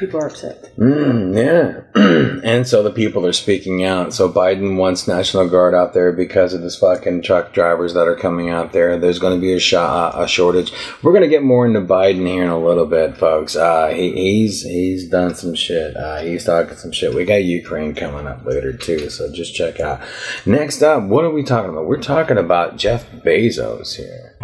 People 0.00 0.20
are 0.20 0.26
upset. 0.26 0.76
Mm, 0.76 1.36
yeah. 1.36 2.40
and 2.44 2.66
so 2.66 2.82
the 2.82 2.90
people 2.90 3.24
are 3.24 3.32
speaking 3.32 3.84
out. 3.84 4.12
So 4.12 4.28
Biden 4.30 4.76
wants 4.76 5.06
National 5.06 5.48
Guard 5.48 5.74
out 5.74 5.94
there 5.94 6.12
because 6.12 6.54
of 6.54 6.60
this 6.60 6.76
fucking 6.76 7.22
truck 7.22 7.52
drivers 7.52 7.94
that 7.94 8.08
are 8.08 8.16
coming 8.16 8.50
out 8.50 8.72
there. 8.72 8.98
There's 8.98 9.20
going 9.20 9.34
to 9.34 9.40
be 9.40 9.52
a, 9.52 9.60
sh- 9.60 9.74
a 9.74 10.26
shortage. 10.28 10.72
We're 11.02 11.12
going 11.12 11.22
to 11.22 11.28
get 11.28 11.44
more 11.44 11.66
into 11.66 11.80
Biden 11.80 12.26
here 12.26 12.42
in 12.42 12.50
a 12.50 12.58
little 12.58 12.86
bit, 12.86 13.16
folks. 13.16 13.54
Uh, 13.54 13.88
he, 13.88 14.12
he's 14.12 14.62
he's 14.62 15.08
done 15.08 15.36
some 15.36 15.54
shit. 15.54 15.96
Uh, 15.96 16.18
he's 16.18 16.44
talking 16.44 16.76
some 16.76 16.92
shit. 16.92 17.14
We 17.14 17.24
got 17.24 17.44
Ukraine 17.44 17.94
coming 17.94 18.26
up 18.26 18.44
later 18.44 18.72
too, 18.72 19.08
so 19.08 19.32
just 19.32 19.54
check 19.54 19.78
out. 19.78 20.00
Next 20.44 20.82
up, 20.82 21.04
what 21.04 21.24
are 21.24 21.30
we 21.30 21.44
talking 21.44 21.70
about? 21.70 21.86
We're 21.86 22.02
talking 22.02 22.38
about 22.38 22.76
Jeff 22.76 23.10
Bezos 23.12 23.94
here. 23.94 24.36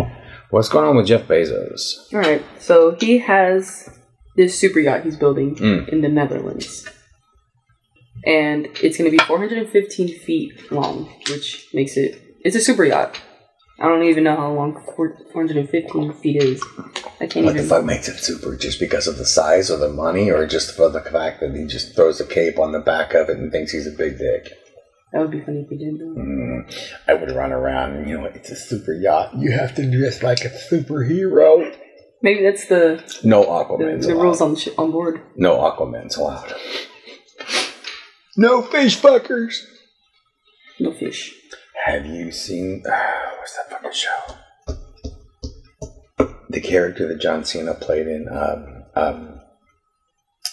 What's 0.51 0.69
going 0.69 0.87
on 0.87 0.97
with 0.97 1.07
Jeff 1.07 1.27
Bezos? 1.27 2.13
All 2.13 2.21
right. 2.21 2.45
So 2.61 2.95
he 3.01 3.19
has 3.19 3.89
this 4.37 4.59
super 4.59 4.81
yacht 4.81 5.05
he's 5.05 5.17
building 5.17 5.57
Mm. 5.57 5.89
in 5.89 6.01
the 6.01 6.09
Netherlands. 6.09 6.87
And 8.25 8.67
it's 8.83 8.97
going 8.97 9.11
to 9.11 9.17
be 9.17 9.19
415 9.25 10.09
feet 10.21 10.71
long, 10.71 11.07
which 11.29 11.69
makes 11.75 11.97
it. 11.97 12.21
It's 12.45 12.55
a 12.57 12.61
super 12.61 12.85
yacht. 12.85 13.21
I 13.81 13.89
don't 13.89 14.05
even 14.05 14.23
know 14.25 14.37
how 14.37 14.53
long 14.53 14.81
415 14.95 16.13
feet 16.15 16.37
is. 16.43 16.63
I 17.21 17.27
can't 17.27 17.37
even. 17.39 17.45
What 17.47 17.57
the 17.57 17.63
fuck 17.65 17.85
makes 17.85 18.09
it 18.09 18.19
super? 18.19 18.55
Just 18.57 18.79
because 18.79 19.09
of 19.09 19.19
the 19.19 19.25
size 19.27 19.71
or 19.73 19.77
the 19.79 19.89
money, 19.89 20.31
or 20.31 20.47
just 20.47 20.77
for 20.77 20.89
the 20.89 21.01
fact 21.01 21.41
that 21.41 21.55
he 21.55 21.67
just 21.67 21.97
throws 21.97 22.21
a 22.21 22.27
cape 22.27 22.59
on 22.61 22.71
the 22.73 22.79
back 22.79 23.13
of 23.15 23.29
it 23.29 23.39
and 23.39 23.51
thinks 23.51 23.73
he's 23.73 23.89
a 23.89 23.97
big 23.97 24.19
dick? 24.19 24.53
That 25.13 25.21
would 25.21 25.31
be 25.33 25.41
funny 25.41 25.63
if 25.63 25.69
he 25.69 25.77
did. 25.77 26.01
Mm, 26.01 26.73
I 27.09 27.15
would 27.15 27.33
run 27.33 27.53
around 27.53 27.97
and, 27.97 28.09
you 28.09 28.19
know, 28.19 28.27
it's 28.27 28.51
a 28.51 28.57
super 28.57 28.93
yacht. 28.95 29.33
You 29.37 29.51
have 29.53 29.75
to 29.75 29.91
dress 29.91 30.23
like 30.23 30.45
a 30.45 30.49
superhero. 30.49 31.75
Maybe 32.23 32.43
that's 32.43 32.67
the 32.67 33.03
No 33.25 33.43
the, 33.43 33.49
Aquaman's 33.49 34.07
the 34.07 34.15
allowed. 34.15 34.23
rules 34.23 34.41
on 34.41 34.55
the 34.55 34.61
sh- 34.61 34.69
on 34.79 34.91
board. 34.93 35.21
No 35.37 35.59
Aquaman's 35.59 36.17
allowed. 36.17 36.55
No 38.37 38.63
fish 38.63 38.99
fuckers. 38.99 39.65
No 40.81 40.93
fish. 40.93 41.35
Have 41.85 42.07
you 42.07 42.31
seen, 42.33 42.83
what's 43.39 43.57
that 43.57 43.71
fucking 43.71 43.93
show? 43.93 44.37
The 46.49 46.61
character 46.61 47.09
that 47.09 47.21
John 47.21 47.45
Cena 47.45 47.75
played 47.75 48.07
in, 48.07 48.29
um, 48.29 48.85
um, 48.95 49.41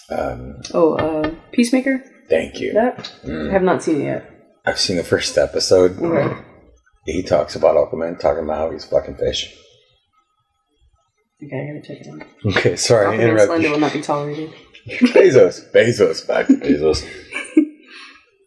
um, 0.09 0.61
Oh, 0.73 0.93
uh, 0.95 1.35
Peacemaker. 1.51 2.03
thank 2.29 2.59
you. 2.59 2.73
That 2.73 3.11
I 3.25 3.51
have 3.51 3.63
not 3.63 3.83
seen 3.83 4.01
it 4.01 4.05
yet. 4.05 4.31
I've 4.65 4.79
seen 4.79 4.97
the 4.97 5.03
first 5.03 5.37
episode. 5.37 5.99
Okay. 6.01 6.35
He 7.05 7.21
talks 7.23 7.55
about 7.55 7.75
Aquaman, 7.75 8.19
talking 8.19 8.43
about 8.43 8.57
how 8.57 8.71
he's 8.71 8.85
fucking 8.85 9.15
fish. 9.17 9.53
Okay, 11.43 11.55
I 11.55 11.73
gotta 11.73 11.81
check 11.87 12.05
it 12.05 12.07
out. 12.07 12.55
Okay, 12.57 12.75
sorry, 12.75 13.07
I 13.07 13.13
interrupted. 13.21 13.47
Slender 13.47 13.69
will 13.71 13.79
not 13.79 13.93
be 13.93 14.01
tolerated. 14.01 14.53
Bezos, 14.87 15.71
Bezos, 15.71 16.27
back 16.27 16.47
to 16.47 16.53
Bezos. 16.53 17.07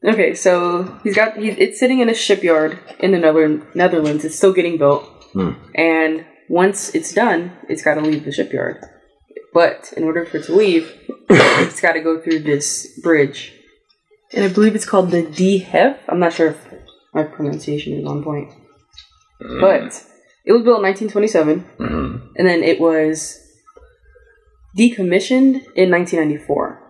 Okay, 0.05 0.35
so 0.35 0.99
he's 1.05 1.15
got 1.15 1.37
he's 1.37 1.55
it's 1.59 1.79
sitting 1.79 2.01
in 2.01 2.09
a 2.09 2.15
shipyard 2.15 2.77
in 2.99 3.13
the 3.13 3.19
Nether- 3.19 3.63
Netherlands. 3.73 4.25
It's 4.25 4.35
still 4.35 4.53
getting 4.53 4.77
built, 4.77 5.05
Hmm. 5.33 5.51
and 5.77 6.27
once 6.49 6.93
it's 6.93 7.13
done, 7.13 7.53
it's 7.69 7.83
got 7.83 7.95
to 7.95 8.01
leave 8.01 8.25
the 8.25 8.33
shipyard. 8.33 8.85
But 9.55 9.93
in 9.97 10.03
order 10.03 10.27
for 10.27 10.39
it 10.39 10.45
to 10.47 10.57
leave, 10.57 10.93
it's 11.31 11.81
got 11.81 11.93
to 11.93 12.01
go 12.01 12.21
through 12.21 12.41
this 12.41 12.99
bridge, 13.01 13.53
and 14.33 14.45
I 14.45 14.49
believe 14.49 14.75
it's 14.75 14.85
called 14.85 15.13
the 15.13 15.23
De 15.23 15.59
Hef. 15.59 15.99
I'm 16.09 16.19
not 16.19 16.33
sure 16.33 16.49
if 16.49 16.75
my 17.15 17.23
pronunciation 17.23 17.93
is 17.93 18.05
on 18.05 18.25
point, 18.25 18.51
but 19.61 20.03
it 20.45 20.53
was 20.53 20.63
built 20.63 20.79
in 20.79 20.83
1927, 20.83 21.65
Mhm. 21.79 22.29
and 22.37 22.47
then 22.49 22.63
it 22.63 22.81
was 22.81 23.39
decommissioned 24.77 25.63
in 25.77 25.91
1994, 25.91 26.81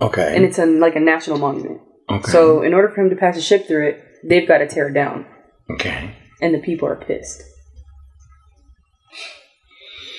Okay. 0.00 0.34
and 0.34 0.44
it's 0.44 0.58
a, 0.58 0.66
like 0.66 0.96
a 0.96 1.00
national 1.00 1.38
monument. 1.38 1.80
okay. 2.10 2.30
So, 2.30 2.62
in 2.62 2.72
order 2.74 2.88
for 2.88 3.00
him 3.02 3.10
to 3.10 3.16
pass 3.16 3.36
a 3.36 3.42
ship 3.42 3.66
through 3.66 3.88
it, 3.88 4.00
they've 4.24 4.46
got 4.48 4.58
to 4.58 4.66
tear 4.66 4.88
it 4.88 4.94
down, 4.94 5.26
okay. 5.70 6.10
and 6.40 6.54
the 6.54 6.58
people 6.58 6.88
are 6.88 6.96
pissed. 6.96 7.42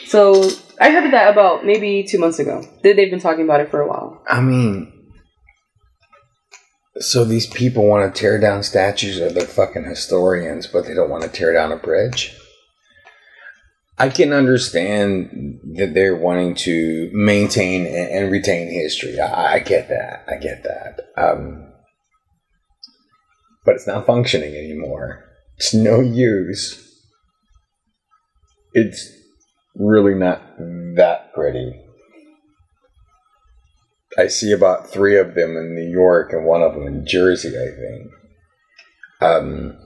So, 0.05 0.49
I 0.79 0.91
heard 0.91 1.11
that 1.11 1.31
about 1.31 1.65
maybe 1.65 2.03
two 2.03 2.17
months 2.19 2.39
ago. 2.39 2.63
They- 2.81 2.93
They've 2.93 3.09
been 3.11 3.19
talking 3.19 3.43
about 3.43 3.59
it 3.59 3.69
for 3.69 3.81
a 3.81 3.87
while. 3.87 4.21
I 4.27 4.41
mean, 4.41 4.93
so 6.99 7.25
these 7.25 7.45
people 7.47 7.85
want 7.85 8.13
to 8.13 8.19
tear 8.19 8.39
down 8.39 8.63
statues 8.63 9.19
of 9.19 9.33
their 9.33 9.45
fucking 9.45 9.83
historians, 9.83 10.65
but 10.67 10.85
they 10.85 10.93
don't 10.93 11.09
want 11.09 11.23
to 11.23 11.29
tear 11.29 11.51
down 11.53 11.71
a 11.71 11.75
bridge. 11.77 12.37
I 13.99 14.09
can 14.09 14.31
understand 14.31 15.59
that 15.75 15.93
they're 15.93 16.15
wanting 16.15 16.53
to 16.55 17.09
maintain 17.13 17.87
and 17.87 18.31
retain 18.31 18.69
history. 18.69 19.19
I, 19.19 19.55
I 19.55 19.59
get 19.59 19.89
that. 19.89 20.25
I 20.27 20.37
get 20.37 20.63
that. 20.63 20.99
Um, 21.17 21.73
but 23.65 23.75
it's 23.75 23.87
not 23.87 24.05
functioning 24.05 24.55
anymore. 24.55 25.25
It's 25.57 25.73
no 25.73 25.99
use. 25.99 26.83
It's 28.73 29.11
really 29.75 30.13
not 30.13 30.41
that 30.95 31.33
pretty. 31.33 31.81
I 34.17 34.27
see 34.27 34.51
about 34.51 34.89
three 34.89 35.17
of 35.17 35.33
them 35.33 35.57
in 35.57 35.75
New 35.75 35.89
York 35.91 36.33
and 36.33 36.45
one 36.45 36.61
of 36.61 36.73
them 36.73 36.87
in 36.87 37.05
Jersey, 37.05 37.49
I 37.49 37.69
think. 37.75 38.11
Um, 39.21 39.77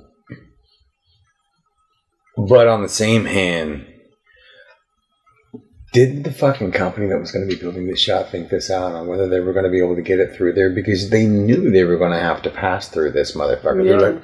but 2.37 2.67
on 2.67 2.81
the 2.81 2.89
same 2.89 3.25
hand, 3.25 3.87
did 5.93 6.23
the 6.23 6.31
fucking 6.31 6.71
company 6.71 7.07
that 7.07 7.19
was 7.19 7.31
going 7.31 7.47
to 7.47 7.53
be 7.53 7.59
building 7.59 7.87
this 7.87 7.99
shop 7.99 8.29
think 8.29 8.49
this 8.49 8.69
out 8.71 8.93
on 8.93 9.07
whether 9.07 9.27
they 9.27 9.39
were 9.39 9.53
going 9.53 9.65
to 9.65 9.71
be 9.71 9.79
able 9.79 9.95
to 9.95 10.01
get 10.01 10.19
it 10.19 10.35
through 10.35 10.53
there? 10.53 10.69
Because 10.69 11.09
they 11.09 11.25
knew 11.25 11.69
they 11.69 11.83
were 11.83 11.97
going 11.97 12.11
to 12.11 12.19
have 12.19 12.41
to 12.43 12.49
pass 12.49 12.87
through 12.87 13.11
this 13.11 13.35
motherfucker. 13.35 13.85
Yeah. 13.85 13.97
They're 13.97 14.13
like, 14.13 14.23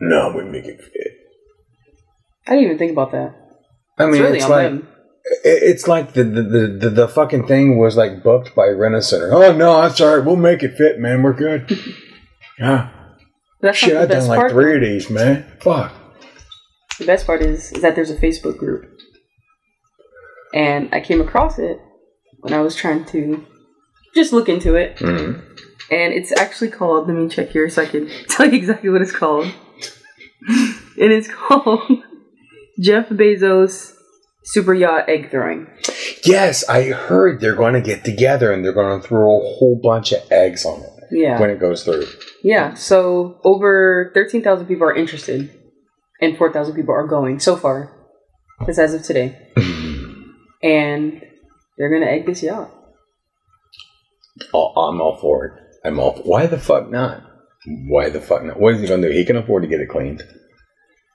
no, 0.00 0.32
we 0.36 0.44
make 0.44 0.66
it 0.66 0.80
fit. 0.80 1.12
I 2.46 2.52
didn't 2.52 2.64
even 2.64 2.78
think 2.78 2.92
about 2.92 3.12
that. 3.12 3.34
I 3.98 4.06
mean, 4.06 4.14
it's 4.14 4.20
really 4.22 4.38
it's 4.38 4.48
like 4.48 4.70
them. 4.70 4.88
it's 5.44 5.88
like 5.88 6.12
the 6.12 6.24
the, 6.24 6.78
the 6.80 6.90
the 6.90 7.08
fucking 7.08 7.46
thing 7.46 7.78
was 7.78 7.96
like 7.96 8.22
booked 8.22 8.54
by 8.54 8.66
Rena 8.66 9.02
Center. 9.02 9.32
Oh 9.32 9.52
no, 9.56 9.80
that's 9.82 10.00
all 10.00 10.16
right. 10.16 10.24
We'll 10.24 10.36
make 10.36 10.62
it 10.62 10.76
fit, 10.76 10.98
man. 10.98 11.22
We're 11.22 11.32
good. 11.32 11.78
Yeah, 12.56 12.90
That's 13.60 13.76
shit. 13.76 13.96
I've 13.96 14.08
done 14.08 14.28
like 14.28 14.38
part. 14.38 14.52
three 14.52 14.76
of 14.76 14.80
these, 14.80 15.10
man. 15.10 15.44
Fuck. 15.58 15.92
The 17.00 17.04
best 17.04 17.26
part 17.26 17.42
is, 17.42 17.72
is 17.72 17.82
that 17.82 17.96
there's 17.96 18.10
a 18.10 18.16
Facebook 18.16 18.58
group. 18.58 18.93
And 20.54 20.88
I 20.94 21.00
came 21.00 21.20
across 21.20 21.58
it 21.58 21.78
when 22.40 22.54
I 22.54 22.60
was 22.60 22.74
trying 22.76 23.04
to 23.06 23.44
just 24.14 24.32
look 24.32 24.48
into 24.48 24.76
it. 24.76 24.96
Mhm. 24.98 25.42
And 25.90 26.12
it's 26.14 26.32
actually 26.38 26.70
called, 26.70 27.08
let 27.08 27.16
me 27.16 27.28
check 27.28 27.50
here 27.50 27.68
so 27.68 27.82
I 27.82 27.86
can 27.86 28.08
tell 28.28 28.46
you 28.46 28.56
exactly 28.56 28.88
what 28.88 29.02
it's 29.02 29.12
called. 29.12 29.46
and 30.48 31.12
it's 31.12 31.28
called 31.28 31.82
Jeff 32.80 33.08
Bezos 33.08 33.92
Super 34.44 34.74
Yacht 34.74 35.08
Egg 35.08 35.30
Throwing. 35.30 35.66
Yes, 36.24 36.68
I 36.68 36.84
heard 36.90 37.40
they're 37.40 37.56
going 37.56 37.74
to 37.74 37.80
get 37.80 38.04
together 38.04 38.52
and 38.52 38.64
they're 38.64 38.72
going 38.72 39.00
to 39.00 39.06
throw 39.06 39.40
a 39.40 39.54
whole 39.56 39.80
bunch 39.82 40.12
of 40.12 40.20
eggs 40.30 40.64
on 40.64 40.80
it 40.82 40.90
Yeah. 41.10 41.40
when 41.40 41.50
it 41.50 41.58
goes 41.58 41.82
through. 41.82 42.04
Yeah, 42.42 42.74
so 42.74 43.40
over 43.42 44.10
13,000 44.14 44.66
people 44.66 44.86
are 44.86 44.94
interested, 44.94 45.50
and 46.20 46.36
4,000 46.36 46.74
people 46.76 46.94
are 46.94 47.06
going 47.06 47.40
so 47.40 47.56
far. 47.56 47.90
That's 48.66 48.78
as 48.78 48.92
of 48.94 49.02
today. 49.02 49.38
And 50.64 51.22
they're 51.76 51.90
going 51.90 52.02
to 52.02 52.10
egg 52.10 52.26
this 52.26 52.42
yacht. 52.42 52.70
Oh, 54.52 54.68
I'm 54.68 55.00
all 55.00 55.18
for 55.20 55.46
it. 55.46 55.52
I'm 55.86 56.00
all. 56.00 56.14
For, 56.14 56.22
Why 56.22 56.46
the 56.46 56.58
fuck 56.58 56.90
not? 56.90 57.22
Why 57.86 58.08
the 58.08 58.20
fuck 58.20 58.42
not? 58.42 58.58
What 58.58 58.74
is 58.74 58.80
he 58.80 58.88
going 58.88 59.02
to 59.02 59.08
do? 59.08 59.14
He 59.14 59.24
can 59.24 59.36
afford 59.36 59.62
to 59.62 59.68
get 59.68 59.80
it 59.80 59.90
cleaned, 59.90 60.22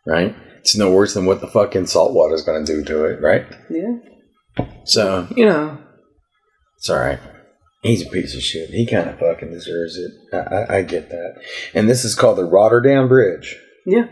right? 0.06 0.36
It's 0.60 0.77
no 0.77 0.91
worse 0.91 1.13
than 1.13 1.25
what 1.25 1.41
the 1.41 1.48
fucking 1.48 1.88
salt 1.88 2.13
water 2.13 2.36
is 2.36 2.44
going 2.44 2.63
to 2.65 2.72
do 2.72 2.84
to 2.86 3.06
it, 3.06 3.22
right? 3.22 3.46
Yeah. 3.70 4.65
So, 4.86 5.27
you 5.36 5.46
know, 5.46 5.77
it's 6.77 6.89
all 6.89 7.00
right. 7.00 7.20
He's 7.82 8.06
a 8.06 8.10
piece 8.10 8.36
of 8.36 8.41
shit. 8.41 8.70
He 8.70 8.86
kind 8.86 9.10
of 9.10 9.20
fucking 9.20 9.51
deserves 9.51 9.98
it. 9.98 10.12
I, 10.34 10.38
I, 10.38 10.77
I 10.77 10.82
get 10.82 11.10
that. 11.10 11.41
And 11.74 11.89
this 11.89 12.03
is 12.03 12.13
called 12.13 12.38
the 12.38 12.44
Rotterdam 12.44 13.08
Bridge. 13.08 13.58
Yeah. 13.86 14.08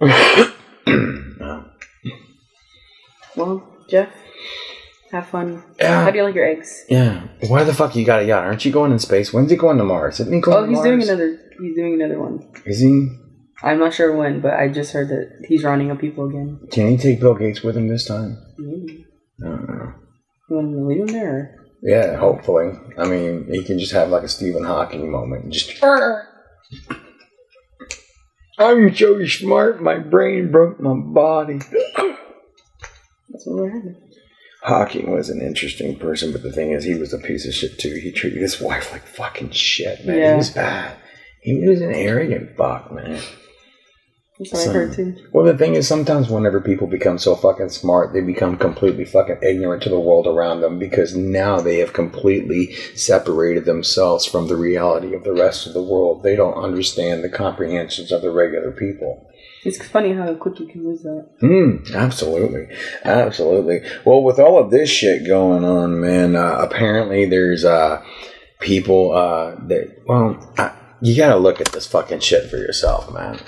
Well, 3.36 3.62
Jeff, 3.88 4.10
have 5.10 5.26
fun. 5.26 5.62
Yeah. 5.78 6.04
How 6.04 6.10
do 6.10 6.18
you 6.18 6.24
like 6.24 6.34
your 6.34 6.46
eggs? 6.46 6.84
Yeah. 6.88 7.26
Why 7.48 7.64
the 7.64 7.74
fuck 7.74 7.94
you 7.96 8.04
got 8.04 8.22
a 8.22 8.24
yacht? 8.26 8.44
Aren't 8.44 8.64
you 8.64 8.72
going 8.72 8.92
in 8.92 8.98
space? 8.98 9.32
When's 9.32 9.50
he 9.50 9.56
going 9.56 9.78
to 9.78 9.84
Mars? 9.84 10.20
Isn't 10.20 10.32
he 10.32 10.40
going 10.40 10.56
Oh, 10.56 10.62
to 10.62 10.68
he's 10.68 10.76
Mars? 10.76 10.86
doing 10.86 11.02
another. 11.02 11.38
He's 11.60 11.74
doing 11.76 11.94
another 12.00 12.20
one. 12.20 12.52
Is 12.66 12.80
he? 12.80 13.08
I'm 13.62 13.78
not 13.78 13.94
sure 13.94 14.14
when, 14.16 14.40
but 14.40 14.54
I 14.54 14.68
just 14.68 14.92
heard 14.92 15.08
that 15.10 15.44
he's 15.48 15.62
rounding 15.64 15.90
up 15.90 16.00
people 16.00 16.28
again. 16.28 16.58
Can 16.72 16.88
he 16.88 16.96
take 16.96 17.20
Bill 17.20 17.34
Gates 17.34 17.62
with 17.62 17.76
him 17.76 17.88
this 17.88 18.04
time? 18.06 18.36
Maybe. 18.58 19.06
I 19.40 19.44
don't 19.48 19.68
know. 19.68 19.92
You 20.50 20.56
want 20.56 20.72
to 20.72 20.86
leave 20.86 21.00
him 21.00 21.06
there? 21.06 21.36
Or? 21.36 21.56
Yeah, 21.82 22.16
hopefully. 22.16 22.72
I 22.98 23.06
mean, 23.06 23.46
he 23.50 23.62
can 23.64 23.78
just 23.78 23.92
have 23.92 24.08
like 24.08 24.24
a 24.24 24.28
Stephen 24.28 24.64
Hawking 24.64 25.10
moment. 25.10 25.44
and 25.44 25.52
Just. 25.52 25.82
I'm 28.58 28.94
so 28.94 29.24
smart, 29.26 29.82
my 29.82 29.98
brain 29.98 30.50
broke 30.52 30.78
my 30.80 30.94
body. 30.94 31.58
That's 33.44 33.46
what 33.46 33.72
we're. 33.72 33.96
Hawking 34.62 35.10
was 35.10 35.28
an 35.28 35.42
interesting 35.42 35.98
person, 35.98 36.30
but 36.30 36.42
the 36.42 36.52
thing 36.52 36.70
is, 36.70 36.84
he 36.84 36.94
was 36.94 37.12
a 37.12 37.18
piece 37.18 37.46
of 37.48 37.54
shit 37.54 37.78
too. 37.78 37.98
He 38.00 38.12
treated 38.12 38.40
his 38.40 38.60
wife 38.60 38.92
like 38.92 39.04
fucking 39.06 39.50
shit, 39.50 40.04
man. 40.06 40.30
He 40.30 40.36
was 40.36 40.50
bad. 40.50 40.96
He 41.40 41.66
was 41.66 41.80
an 41.80 41.92
arrogant 41.92 42.56
fuck, 42.56 42.92
man. 42.92 43.20
That's 44.38 44.66
what 44.66 44.94
too. 44.94 45.16
Well, 45.32 45.44
the 45.44 45.56
thing 45.56 45.74
is, 45.74 45.86
sometimes 45.86 46.28
whenever 46.28 46.60
people 46.60 46.86
become 46.86 47.18
so 47.18 47.36
fucking 47.36 47.68
smart, 47.68 48.12
they 48.12 48.20
become 48.20 48.56
completely 48.56 49.04
fucking 49.04 49.40
ignorant 49.42 49.82
to 49.84 49.88
the 49.88 50.00
world 50.00 50.26
around 50.26 50.60
them 50.60 50.78
because 50.78 51.14
now 51.14 51.60
they 51.60 51.78
have 51.78 51.92
completely 51.92 52.72
separated 52.94 53.64
themselves 53.64 54.24
from 54.24 54.48
the 54.48 54.56
reality 54.56 55.14
of 55.14 55.24
the 55.24 55.34
rest 55.34 55.66
of 55.66 55.74
the 55.74 55.82
world. 55.82 56.22
They 56.22 56.34
don't 56.34 56.54
understand 56.54 57.22
the 57.22 57.28
comprehensions 57.28 58.10
of 58.10 58.22
the 58.22 58.30
regular 58.30 58.72
people. 58.72 59.28
It's 59.64 59.78
funny 59.86 60.12
how 60.12 60.34
quick 60.34 60.58
you 60.58 60.66
can 60.66 60.84
lose 60.84 61.02
that. 61.02 61.28
Mm, 61.40 61.94
absolutely, 61.94 62.66
absolutely. 63.04 63.82
Well, 64.04 64.22
with 64.22 64.40
all 64.40 64.58
of 64.58 64.70
this 64.72 64.90
shit 64.90 65.26
going 65.26 65.64
on, 65.64 66.00
man, 66.00 66.34
uh, 66.34 66.58
apparently 66.60 67.26
there's 67.26 67.64
uh, 67.64 68.04
people 68.58 69.14
uh, 69.14 69.54
that 69.68 70.02
well, 70.06 70.52
I, 70.58 70.72
you 71.00 71.16
got 71.16 71.32
to 71.32 71.36
look 71.36 71.60
at 71.60 71.70
this 71.70 71.86
fucking 71.86 72.20
shit 72.20 72.50
for 72.50 72.56
yourself, 72.56 73.12
man. 73.12 73.38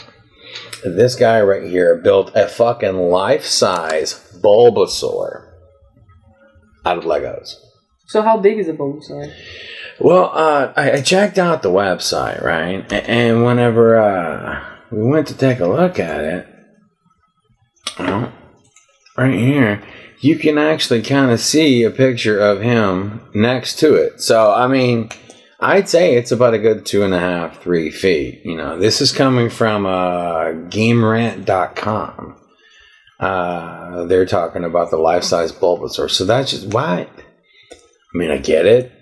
This 0.84 1.16
guy 1.16 1.40
right 1.40 1.68
here 1.68 1.96
built 1.96 2.30
a 2.36 2.46
fucking 2.46 2.96
life-size 2.96 4.38
Bulbasaur 4.40 5.50
out 6.84 6.98
of 6.98 7.04
Legos. 7.04 7.56
So 8.06 8.22
how 8.22 8.36
big 8.36 8.58
is 8.58 8.68
a 8.68 8.72
Bulbasaur? 8.72 9.34
Well, 9.98 10.30
uh, 10.32 10.72
I, 10.76 10.92
I 10.92 11.00
checked 11.00 11.38
out 11.38 11.62
the 11.62 11.70
website, 11.70 12.42
right? 12.42 12.92
And 12.92 13.44
whenever 13.44 13.98
uh, 13.98 14.73
we 14.94 15.02
went 15.02 15.26
to 15.28 15.36
take 15.36 15.60
a 15.60 15.66
look 15.66 15.98
at 15.98 16.20
it, 16.20 16.46
well, 17.98 18.32
right 19.16 19.34
here, 19.34 19.82
you 20.20 20.38
can 20.38 20.56
actually 20.56 21.02
kind 21.02 21.30
of 21.30 21.40
see 21.40 21.82
a 21.82 21.90
picture 21.90 22.38
of 22.38 22.60
him 22.60 23.20
next 23.34 23.78
to 23.80 23.94
it. 23.94 24.20
So, 24.20 24.52
I 24.52 24.66
mean, 24.68 25.10
I'd 25.60 25.88
say 25.88 26.14
it's 26.14 26.32
about 26.32 26.54
a 26.54 26.58
good 26.58 26.86
two 26.86 27.02
and 27.02 27.14
a 27.14 27.18
half, 27.20 27.62
three 27.62 27.90
feet. 27.90 28.42
You 28.44 28.56
know, 28.56 28.78
this 28.78 29.00
is 29.00 29.12
coming 29.12 29.50
from 29.50 29.86
uh, 29.86 30.46
GameRant.com. 30.68 32.36
Uh, 33.20 34.04
they're 34.04 34.26
talking 34.26 34.64
about 34.64 34.90
the 34.90 34.96
life-size 34.96 35.52
Bulbasaur. 35.52 36.10
So 36.10 36.24
that's 36.24 36.50
just 36.50 36.68
why. 36.68 37.08
I 37.10 38.16
mean, 38.18 38.30
I 38.30 38.38
get 38.38 38.66
it. 38.66 38.92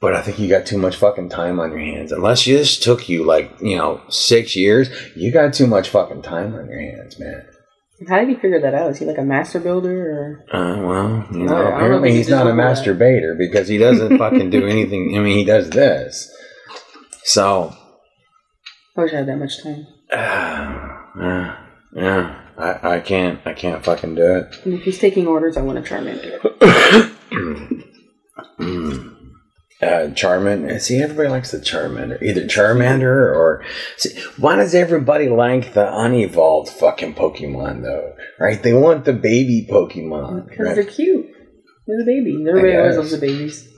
But 0.00 0.14
I 0.14 0.22
think 0.22 0.38
you 0.38 0.48
got 0.48 0.64
too 0.64 0.78
much 0.78 0.96
fucking 0.96 1.28
time 1.28 1.58
on 1.58 1.70
your 1.70 1.80
hands. 1.80 2.12
Unless 2.12 2.44
this 2.44 2.78
took 2.78 3.08
you 3.08 3.24
like, 3.24 3.52
you 3.60 3.76
know, 3.76 4.00
six 4.08 4.54
years, 4.54 4.88
you 5.16 5.32
got 5.32 5.54
too 5.54 5.66
much 5.66 5.88
fucking 5.88 6.22
time 6.22 6.54
on 6.54 6.68
your 6.68 6.80
hands, 6.80 7.18
man. 7.18 7.44
How 8.08 8.18
did 8.18 8.28
he 8.28 8.36
figure 8.36 8.60
that 8.60 8.74
out? 8.74 8.90
Is 8.90 8.98
he 8.98 9.04
like 9.04 9.18
a 9.18 9.24
master 9.24 9.58
builder 9.58 9.90
or? 9.90 10.44
Uh, 10.56 10.86
well, 10.86 11.26
you 11.32 11.46
know, 11.46 11.52
I 11.52 11.58
don't 11.58 11.64
know 11.64 11.76
apparently 11.76 12.12
he's 12.12 12.28
not 12.28 12.46
a 12.46 12.50
with 12.50 12.56
that. 12.56 12.76
masturbator 12.76 13.36
because 13.36 13.66
he 13.66 13.76
doesn't 13.76 14.18
fucking 14.18 14.50
do 14.50 14.68
anything. 14.68 15.18
I 15.18 15.20
mean, 15.20 15.36
he 15.36 15.44
does 15.44 15.68
this. 15.70 16.32
So, 17.24 17.74
I 18.96 19.00
wish 19.00 19.12
I 19.12 19.16
had 19.16 19.26
that 19.26 19.36
much 19.36 19.60
time. 19.60 19.86
uh, 20.12 21.56
yeah, 21.96 22.40
I, 22.56 22.94
I 22.94 23.00
can't, 23.00 23.40
I 23.44 23.52
can't 23.52 23.84
fucking 23.84 24.14
do 24.14 24.36
it. 24.36 24.64
And 24.64 24.74
if 24.74 24.82
he's 24.84 25.00
taking 25.00 25.26
orders, 25.26 25.56
I 25.56 25.62
want 25.62 25.84
to 25.84 25.96
a 25.96 25.98
Charmander. 25.98 26.38
Mm. 28.60 29.17
Uh, 29.80 30.10
Charmander. 30.10 30.80
See, 30.80 31.00
everybody 31.00 31.28
likes 31.28 31.52
the 31.52 31.58
Charmander. 31.58 32.20
Either 32.20 32.42
Charmander 32.46 33.04
or. 33.34 33.64
See, 33.96 34.18
why 34.36 34.56
does 34.56 34.74
everybody 34.74 35.28
like 35.28 35.72
the 35.72 35.86
unevolved 35.86 36.68
fucking 36.68 37.14
Pokemon, 37.14 37.82
though? 37.82 38.14
Right? 38.40 38.60
They 38.60 38.72
want 38.72 39.04
the 39.04 39.12
baby 39.12 39.68
Pokemon. 39.70 40.48
Because 40.48 40.66
Right? 40.66 40.74
they're 40.74 40.84
cute. 40.84 41.26
They're 41.86 41.98
the 41.98 42.04
babies. 42.04 42.46
Everybody 42.48 42.76
always 42.76 42.96
loves 42.96 43.12
the 43.12 43.18
babies. 43.18 43.68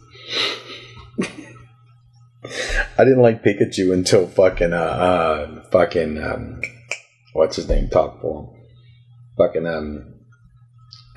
I 2.98 3.04
didn't 3.04 3.22
like 3.22 3.44
Pikachu 3.44 3.92
until 3.92 4.26
fucking, 4.26 4.72
uh, 4.72 4.76
uh 4.76 5.62
fucking, 5.70 6.22
um, 6.22 6.62
what's 7.34 7.56
his 7.56 7.68
name? 7.68 7.88
Talk 7.88 8.20
for 8.20 8.42
him. 8.42 8.62
Fucking, 9.36 9.66
um, 9.66 10.14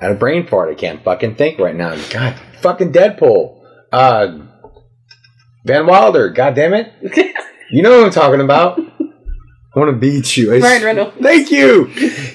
I 0.00 0.04
had 0.06 0.12
a 0.12 0.18
brain 0.18 0.46
fart. 0.46 0.70
I 0.70 0.74
can't 0.74 1.02
fucking 1.02 1.36
think 1.36 1.58
right 1.58 1.74
now. 1.74 1.96
God, 2.10 2.36
fucking 2.60 2.92
Deadpool. 2.92 3.60
Uh, 3.92 4.43
Van 5.64 5.86
Wilder. 5.86 6.28
God 6.30 6.54
damn 6.54 6.74
it. 6.74 6.92
You 7.70 7.82
know 7.82 7.96
what 7.96 8.04
I'm 8.06 8.12
talking 8.12 8.40
about. 8.42 8.78
I 8.78 9.78
want 9.78 9.88
to 9.90 9.96
beat 9.96 10.36
you. 10.36 10.52
I 10.54 10.58
s- 10.58 10.82
Reynolds. 10.84 11.16
Thank 11.20 11.50
you. 11.50 11.88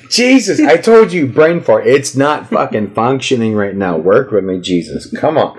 Jesus, 0.10 0.60
I 0.60 0.76
told 0.76 1.14
you, 1.14 1.28
brain 1.28 1.62
fart. 1.62 1.88
It's 1.88 2.14
not 2.16 2.48
fucking 2.50 2.94
functioning 2.94 3.54
right 3.56 3.76
now. 3.76 3.96
Work 3.96 4.32
with 4.32 4.44
me, 4.44 4.60
Jesus. 4.60 5.10
Come 5.18 5.38
on. 5.38 5.58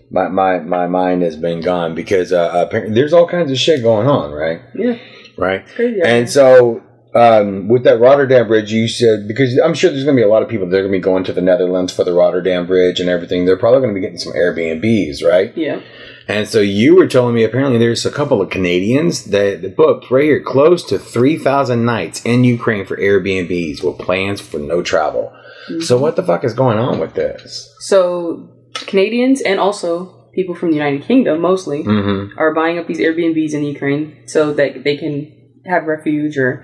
my, 0.09 0.27
my, 0.29 0.59
my 0.59 0.87
mind 0.87 1.23
has 1.23 1.35
been 1.35 1.59
gone 1.59 1.95
because 1.95 2.31
uh, 2.31 2.63
apparently 2.67 2.93
there's 2.95 3.13
all 3.13 3.27
kinds 3.27 3.51
of 3.51 3.57
shit 3.57 3.81
going 3.81 4.07
on, 4.07 4.31
right? 4.31 4.61
Yeah, 4.75 4.97
Right. 5.37 5.65
crazy. 5.67 6.01
And 6.01 6.29
so 6.29 6.83
um, 7.13 7.67
with 7.67 7.83
that 7.83 7.99
Rotterdam 7.99 8.47
Bridge, 8.47 8.71
you 8.71 8.87
said 8.87 9.27
because 9.27 9.57
I'm 9.59 9.73
sure 9.73 9.89
there's 9.89 10.03
going 10.05 10.15
to 10.15 10.19
be 10.21 10.25
a 10.25 10.29
lot 10.29 10.43
of 10.43 10.49
people 10.49 10.67
that 10.69 10.77
are 10.77 10.81
going 10.81 10.91
to 10.93 10.97
be 10.97 11.01
going 11.03 11.23
to 11.25 11.33
the 11.33 11.41
Netherlands 11.41 11.91
for 11.93 12.03
the 12.03 12.13
Rotterdam 12.13 12.65
Bridge 12.65 12.99
and 12.99 13.09
everything. 13.09 13.45
They're 13.45 13.57
probably 13.57 13.81
going 13.81 13.93
to 13.93 13.99
be 13.99 14.01
getting 14.01 14.17
some 14.17 14.33
Airbnbs, 14.33 15.23
right? 15.27 15.55
yeah, 15.57 15.81
And 16.27 16.47
so 16.47 16.59
you 16.61 16.95
were 16.95 17.07
telling 17.07 17.35
me 17.35 17.43
apparently 17.43 17.77
there's 17.79 18.05
a 18.05 18.11
couple 18.11 18.41
of 18.41 18.49
Canadians 18.49 19.25
that 19.25 19.75
booked 19.75 20.09
right 20.09 20.23
here 20.23 20.41
close 20.41 20.83
to 20.85 20.97
3,000 20.97 21.83
nights 21.83 22.21
in 22.25 22.43
Ukraine 22.45 22.85
for 22.85 22.95
Airbnbs 22.97 23.83
with 23.83 23.97
plans 23.99 24.39
for 24.39 24.59
no 24.59 24.81
travel. 24.81 25.33
So 25.81 25.97
what 25.97 26.15
the 26.15 26.23
fuck 26.23 26.43
is 26.43 26.53
going 26.53 26.79
on 26.79 26.99
with 26.99 27.13
this? 27.13 27.73
so 27.81 28.49
Canadians 28.73 29.41
and 29.41 29.59
also 29.59 30.29
people 30.33 30.55
from 30.55 30.69
the 30.71 30.77
United 30.77 31.03
Kingdom 31.03 31.41
mostly 31.41 31.83
Mm-hmm. 31.83 32.39
are 32.39 32.53
buying 32.53 32.79
up 32.79 32.87
these 32.87 32.99
Airbnbs 32.99 33.53
in 33.53 33.63
Ukraine 33.65 34.23
so 34.27 34.53
that 34.53 34.83
they 34.85 34.95
can 34.95 35.31
have 35.65 35.83
refuge 35.85 36.37
or 36.37 36.63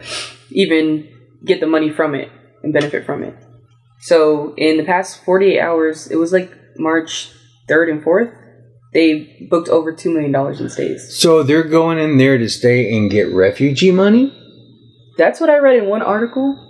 even 0.49 1.07
get 1.45 1.59
the 1.59 1.67
money 1.67 1.91
from 1.91 2.15
it 2.15 2.31
and 2.63 2.73
benefit 2.73 3.05
from 3.05 3.23
it. 3.23 3.35
So 3.99 4.53
in 4.55 4.77
the 4.77 4.83
past 4.83 5.23
48 5.23 5.59
hours, 5.59 6.07
it 6.07 6.15
was 6.17 6.31
like 6.31 6.51
March 6.77 7.31
3rd 7.69 7.91
and 7.91 8.03
4th, 8.03 8.35
they 8.93 9.47
booked 9.49 9.69
over 9.69 9.93
$2 9.93 10.13
million 10.13 10.59
in 10.59 10.69
stays. 10.69 11.15
So 11.17 11.43
they're 11.43 11.63
going 11.63 11.97
in 11.99 12.17
there 12.17 12.37
to 12.37 12.49
stay 12.49 12.95
and 12.95 13.11
get 13.11 13.31
refugee 13.33 13.91
money? 13.91 14.33
That's 15.17 15.39
what 15.39 15.49
I 15.49 15.57
read 15.57 15.77
in 15.77 15.89
one 15.89 16.01
article. 16.01 16.63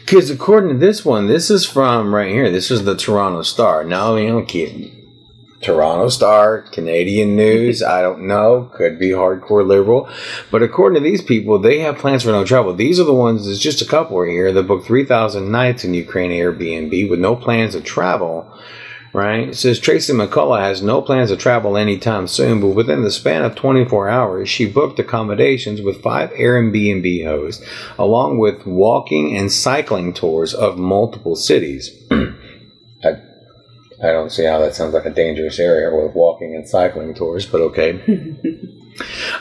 Because 0.00 0.30
according 0.30 0.70
to 0.70 0.78
this 0.78 1.04
one, 1.04 1.26
this 1.26 1.50
is 1.50 1.66
from 1.66 2.14
right 2.14 2.30
here. 2.30 2.50
This 2.50 2.70
is 2.70 2.84
the 2.84 2.96
Toronto 2.96 3.42
Star. 3.42 3.84
Now 3.84 4.14
we 4.14 4.26
don't 4.26 4.46
keep 4.46 5.01
Toronto 5.62 6.08
Star, 6.08 6.62
Canadian 6.62 7.36
news. 7.36 7.82
I 7.82 8.02
don't 8.02 8.26
know. 8.26 8.70
Could 8.74 8.98
be 8.98 9.10
hardcore 9.10 9.66
liberal, 9.66 10.08
but 10.50 10.62
according 10.62 11.02
to 11.02 11.08
these 11.08 11.22
people, 11.22 11.58
they 11.58 11.78
have 11.80 11.98
plans 11.98 12.24
for 12.24 12.30
no 12.30 12.44
travel. 12.44 12.74
These 12.74 12.98
are 12.98 13.04
the 13.04 13.14
ones. 13.14 13.46
There's 13.46 13.58
just 13.58 13.80
a 13.80 13.86
couple 13.86 14.20
right 14.20 14.30
here 14.30 14.52
that 14.52 14.64
booked 14.64 14.86
three 14.86 15.04
thousand 15.04 15.50
nights 15.50 15.84
in 15.84 15.94
Ukraine 15.94 16.30
Airbnb 16.30 17.08
with 17.08 17.20
no 17.20 17.36
plans 17.36 17.74
to 17.74 17.80
travel. 17.80 18.52
Right? 19.14 19.50
It 19.50 19.56
says 19.56 19.78
Tracy 19.78 20.14
McCullough 20.14 20.60
has 20.60 20.82
no 20.82 21.02
plans 21.02 21.28
to 21.28 21.36
travel 21.36 21.76
anytime 21.76 22.26
soon, 22.26 22.62
but 22.62 22.68
within 22.68 23.02
the 23.02 23.10
span 23.10 23.44
of 23.44 23.54
24 23.54 24.08
hours, 24.08 24.48
she 24.48 24.64
booked 24.64 24.98
accommodations 24.98 25.82
with 25.82 26.02
five 26.02 26.30
Airbnb 26.30 27.26
hosts, 27.26 27.62
along 27.98 28.38
with 28.38 28.64
walking 28.64 29.36
and 29.36 29.52
cycling 29.52 30.14
tours 30.14 30.54
of 30.54 30.78
multiple 30.78 31.36
cities. 31.36 31.90
I, 34.02 34.12
don't 34.12 34.30
see 34.30 34.44
how 34.44 34.58
that 34.58 34.74
sounds 34.74 34.94
like 34.94 35.06
a 35.06 35.10
dangerous 35.10 35.58
area 35.58 35.94
with 35.94 36.14
walking 36.14 36.54
and 36.54 36.68
cycling 36.68 37.14
tours, 37.14 37.46
but 37.46 37.60
okay. 37.60 38.00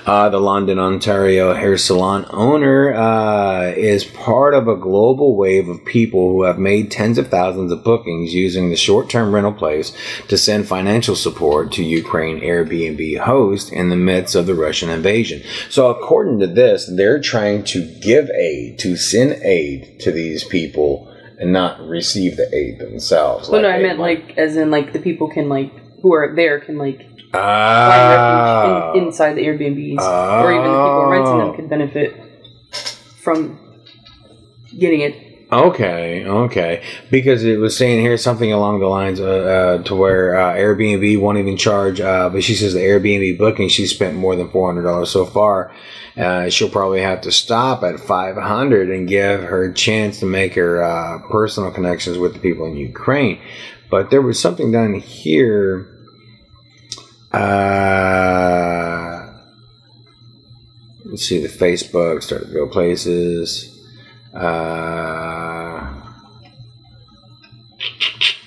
Uh, 0.06 0.30
the 0.30 0.40
London, 0.40 0.80
Ontario 0.80 1.54
hair 1.54 1.78
salon 1.78 2.26
owner 2.30 2.94
uh, 2.94 3.72
is 3.76 4.06
part 4.06 4.54
of 4.54 4.68
a 4.68 4.76
global 4.76 5.36
wave 5.36 5.68
of 5.68 5.84
people 5.86 6.32
who 6.32 6.44
have 6.44 6.58
made 6.58 6.90
tens 6.90 7.18
of 7.18 7.28
thousands 7.28 7.72
of 7.72 7.84
bookings 7.84 8.34
using 8.34 8.70
the 8.70 8.76
short 8.76 9.10
term 9.10 9.34
rental 9.34 9.54
place 9.54 9.96
to 10.28 10.38
send 10.38 10.68
financial 10.68 11.16
support 11.16 11.72
to 11.74 11.84
Ukraine 11.84 12.40
Airbnb 12.40 13.20
host 13.20 13.72
in 13.72 13.90
the 13.90 13.96
midst 13.96 14.36
of 14.36 14.46
the 14.46 14.56
Russian 14.56 14.90
invasion. 14.90 15.44
So, 15.70 15.90
according 15.90 16.40
to 16.40 16.48
this, 16.48 16.90
they're 16.92 17.20
trying 17.20 17.64
to 17.66 17.86
give 18.00 18.30
aid, 18.30 18.80
to 18.80 18.96
send 18.96 19.34
aid 19.44 20.00
to 20.00 20.12
these 20.12 20.44
people 20.46 21.11
and 21.42 21.52
not 21.52 21.82
receive 21.88 22.38
the 22.38 22.48
aid 22.56 22.78
themselves. 22.80 23.50
Well, 23.50 23.64
no, 23.64 23.68
I 23.70 23.82
meant 23.82 24.00
like, 24.00 24.38
as 24.38 24.56
in, 24.56 24.70
like, 24.70 24.94
the 24.94 25.00
people 25.00 25.28
can, 25.28 25.50
like, 25.50 25.72
who 26.02 26.14
are 26.14 26.34
there 26.36 26.60
can, 26.60 26.78
like, 26.78 27.00
find 27.00 27.34
Ah. 27.34 28.92
refuge 28.92 29.02
in, 29.02 29.08
inside 29.08 29.34
the 29.34 29.46
Airbnbs. 29.46 30.00
Or 30.44 30.52
even 30.52 30.64
the 30.64 30.84
people 30.84 31.06
renting 31.10 31.38
them 31.40 31.56
can 31.56 31.68
benefit 31.68 32.14
from 33.24 33.60
getting 34.78 35.02
it. 35.02 35.31
Okay, 35.52 36.26
okay. 36.26 36.82
Because 37.10 37.44
it 37.44 37.60
was 37.60 37.76
saying 37.76 38.00
here 38.00 38.16
something 38.16 38.54
along 38.54 38.80
the 38.80 38.88
lines 38.88 39.20
uh, 39.20 39.26
uh, 39.26 39.84
to 39.84 39.96
where 39.96 40.40
uh, 40.40 40.54
Airbnb 40.54 41.20
won't 41.20 41.40
even 41.40 41.58
charge, 41.58 42.00
uh, 42.00 42.30
but 42.30 42.42
she 42.42 42.56
says 42.56 42.74
the 42.74 42.80
Airbnb 42.80 43.38
booking 43.38 43.68
she 43.68 43.86
spent 43.86 44.16
more 44.16 44.38
than 44.38 44.50
four 44.50 44.72
hundred 44.72 44.84
dollars 44.84 45.10
so 45.10 45.26
far. 45.26 45.74
Uh, 46.16 46.50
she'll 46.50 46.70
probably 46.70 47.02
have 47.02 47.20
to 47.22 47.32
stop 47.34 47.84
at 47.84 48.00
five 48.00 48.38
hundred 48.38 48.90
and 48.90 49.10
give 49.10 49.44
her 49.44 49.66
a 49.66 49.74
chance 49.74 50.22
to 50.22 50.26
make 50.26 50.54
her 50.56 50.82
uh, 50.82 51.20
personal 51.30 51.70
connections 51.70 52.18
with 52.18 52.34
the 52.34 52.40
people 52.40 52.66
in 52.66 52.78
Ukraine. 52.78 53.38
But 53.90 54.10
there 54.10 54.22
was 54.22 54.40
something 54.40 54.72
done 54.72 54.94
here. 54.94 55.86
Let's 61.04 61.26
see 61.28 61.40
the 61.42 61.50
Facebook 61.50 62.24
start 62.24 62.48
to 62.48 62.54
go 62.54 62.68
places. 62.68 63.68
Uh, 64.34 65.01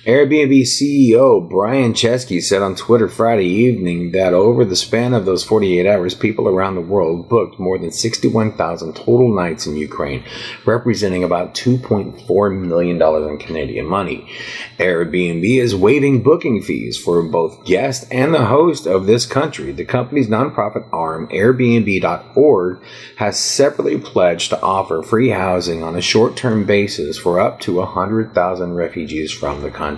Airbnb 0.05 0.61
CEO 0.61 1.49
Brian 1.49 1.93
Chesky 1.93 2.39
said 2.39 2.61
on 2.61 2.75
Twitter 2.75 3.07
Friday 3.07 3.47
evening 3.47 4.11
that 4.11 4.35
over 4.35 4.63
the 4.63 4.75
span 4.75 5.15
of 5.15 5.25
those 5.25 5.43
48 5.43 5.87
hours, 5.87 6.13
people 6.13 6.47
around 6.47 6.75
the 6.75 6.81
world 6.81 7.27
booked 7.27 7.59
more 7.59 7.79
than 7.79 7.89
61,000 7.89 8.95
total 8.95 9.33
nights 9.33 9.65
in 9.65 9.75
Ukraine, 9.75 10.23
representing 10.63 11.23
about 11.23 11.55
$2.4 11.55 12.67
million 12.67 13.01
in 13.01 13.37
Canadian 13.39 13.87
money. 13.87 14.29
Airbnb 14.77 15.43
is 15.43 15.75
waiving 15.75 16.21
booking 16.21 16.61
fees 16.61 16.99
for 16.99 17.23
both 17.23 17.65
guests 17.65 18.07
and 18.11 18.31
the 18.31 18.45
host 18.45 18.85
of 18.85 19.07
this 19.07 19.25
country. 19.25 19.71
The 19.71 19.85
company's 19.85 20.27
nonprofit 20.27 20.87
arm, 20.93 21.27
Airbnb.org, 21.29 22.79
has 23.15 23.39
separately 23.39 23.97
pledged 23.97 24.51
to 24.51 24.61
offer 24.61 25.01
free 25.01 25.29
housing 25.29 25.81
on 25.81 25.95
a 25.95 26.01
short 26.01 26.37
term 26.37 26.63
basis 26.63 27.17
for 27.17 27.39
up 27.39 27.59
to 27.61 27.73
100,000 27.77 28.75
refugees 28.75 29.31
from 29.31 29.63
the 29.63 29.71
country. 29.71 29.94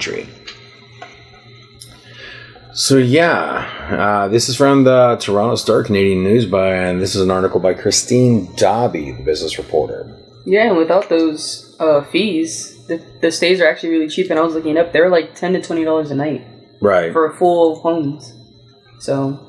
So 2.73 2.97
yeah, 2.97 3.87
uh, 3.91 4.27
this 4.27 4.49
is 4.49 4.55
from 4.55 4.83
the 4.83 5.17
Toronto 5.19 5.55
Star 5.55 5.83
Canadian 5.83 6.23
News 6.23 6.45
by, 6.45 6.75
and 6.75 7.01
this 7.01 7.15
is 7.15 7.21
an 7.23 7.31
article 7.31 7.59
by 7.59 7.73
Christine 7.73 8.53
Dobby, 8.55 9.11
the 9.13 9.23
business 9.23 9.57
reporter. 9.57 10.15
Yeah, 10.45 10.67
and 10.67 10.77
without 10.77 11.09
those 11.09 11.75
uh, 11.79 12.03
fees, 12.05 12.85
the, 12.85 13.03
the 13.21 13.31
stays 13.31 13.59
are 13.61 13.67
actually 13.67 13.89
really 13.89 14.07
cheap. 14.07 14.29
And 14.29 14.37
I 14.39 14.43
was 14.43 14.53
looking 14.53 14.77
up; 14.77 14.93
they're 14.93 15.09
like 15.09 15.33
ten 15.35 15.53
to 15.53 15.61
twenty 15.61 15.83
dollars 15.83 16.11
a 16.11 16.15
night 16.15 16.45
Right. 16.79 17.11
for 17.11 17.25
a 17.25 17.35
full 17.35 17.79
homes. 17.79 18.31
So 18.99 19.43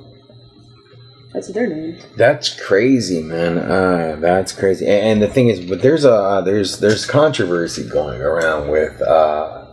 that's 1.34 1.48
what 1.48 1.54
they're 1.54 1.68
doing. 1.68 1.98
That's 2.16 2.58
crazy, 2.58 3.22
man. 3.22 3.58
Uh, 3.58 4.16
that's 4.18 4.52
crazy. 4.52 4.86
And, 4.86 5.04
and 5.04 5.22
the 5.22 5.28
thing 5.28 5.48
is, 5.48 5.60
but 5.60 5.82
there's 5.82 6.06
a 6.06 6.14
uh, 6.14 6.40
there's 6.40 6.80
there's 6.80 7.04
controversy 7.04 7.86
going 7.86 8.22
around 8.22 8.68
with 8.70 9.00
uh, 9.02 9.66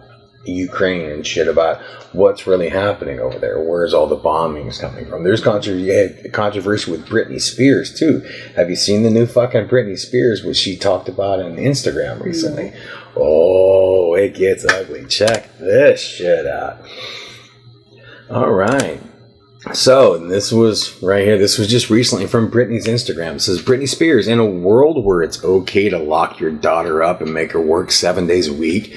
Ukraine 0.45 1.11
and 1.11 1.25
shit 1.25 1.47
about 1.47 1.81
what's 2.13 2.47
really 2.47 2.69
happening 2.69 3.19
over 3.19 3.39
there. 3.39 3.59
Where's 3.59 3.93
all 3.93 4.07
the 4.07 4.17
bombings 4.17 4.79
coming 4.79 5.05
from? 5.05 5.23
There's 5.23 5.41
controversy 5.41 6.29
controversy 6.29 6.91
with 6.91 7.07
Britney 7.07 7.41
Spears 7.41 7.97
too. 7.97 8.21
Have 8.55 8.69
you 8.69 8.75
seen 8.75 9.03
the 9.03 9.09
new 9.09 9.25
fucking 9.25 9.67
Britney 9.67 9.97
Spears? 9.97 10.43
What 10.43 10.55
she 10.55 10.77
talked 10.77 11.09
about 11.09 11.41
on 11.41 11.57
Instagram 11.57 12.21
recently? 12.21 12.71
Mm. 12.71 13.11
Oh, 13.17 14.13
it 14.15 14.35
gets 14.35 14.65
ugly. 14.65 15.05
Check 15.05 15.57
this 15.57 16.01
shit 16.01 16.45
out. 16.45 16.79
All 18.29 18.51
right. 18.51 19.01
So 19.73 20.19
this 20.19 20.51
was 20.51 21.01
right 21.01 21.25
here. 21.25 21.37
This 21.37 21.57
was 21.57 21.67
just 21.67 21.89
recently 21.89 22.27
from 22.27 22.51
Britney's 22.51 22.85
Instagram. 22.85 23.35
It 23.35 23.39
says 23.41 23.61
Britney 23.61 23.89
Spears 23.89 24.27
in 24.27 24.37
a 24.37 24.45
world 24.45 25.03
where 25.03 25.23
it's 25.23 25.43
okay 25.43 25.89
to 25.89 25.97
lock 25.97 26.39
your 26.39 26.51
daughter 26.51 27.01
up 27.01 27.19
and 27.19 27.33
make 27.33 27.51
her 27.53 27.61
work 27.61 27.91
seven 27.91 28.27
days 28.27 28.47
a 28.47 28.53
week, 28.53 28.95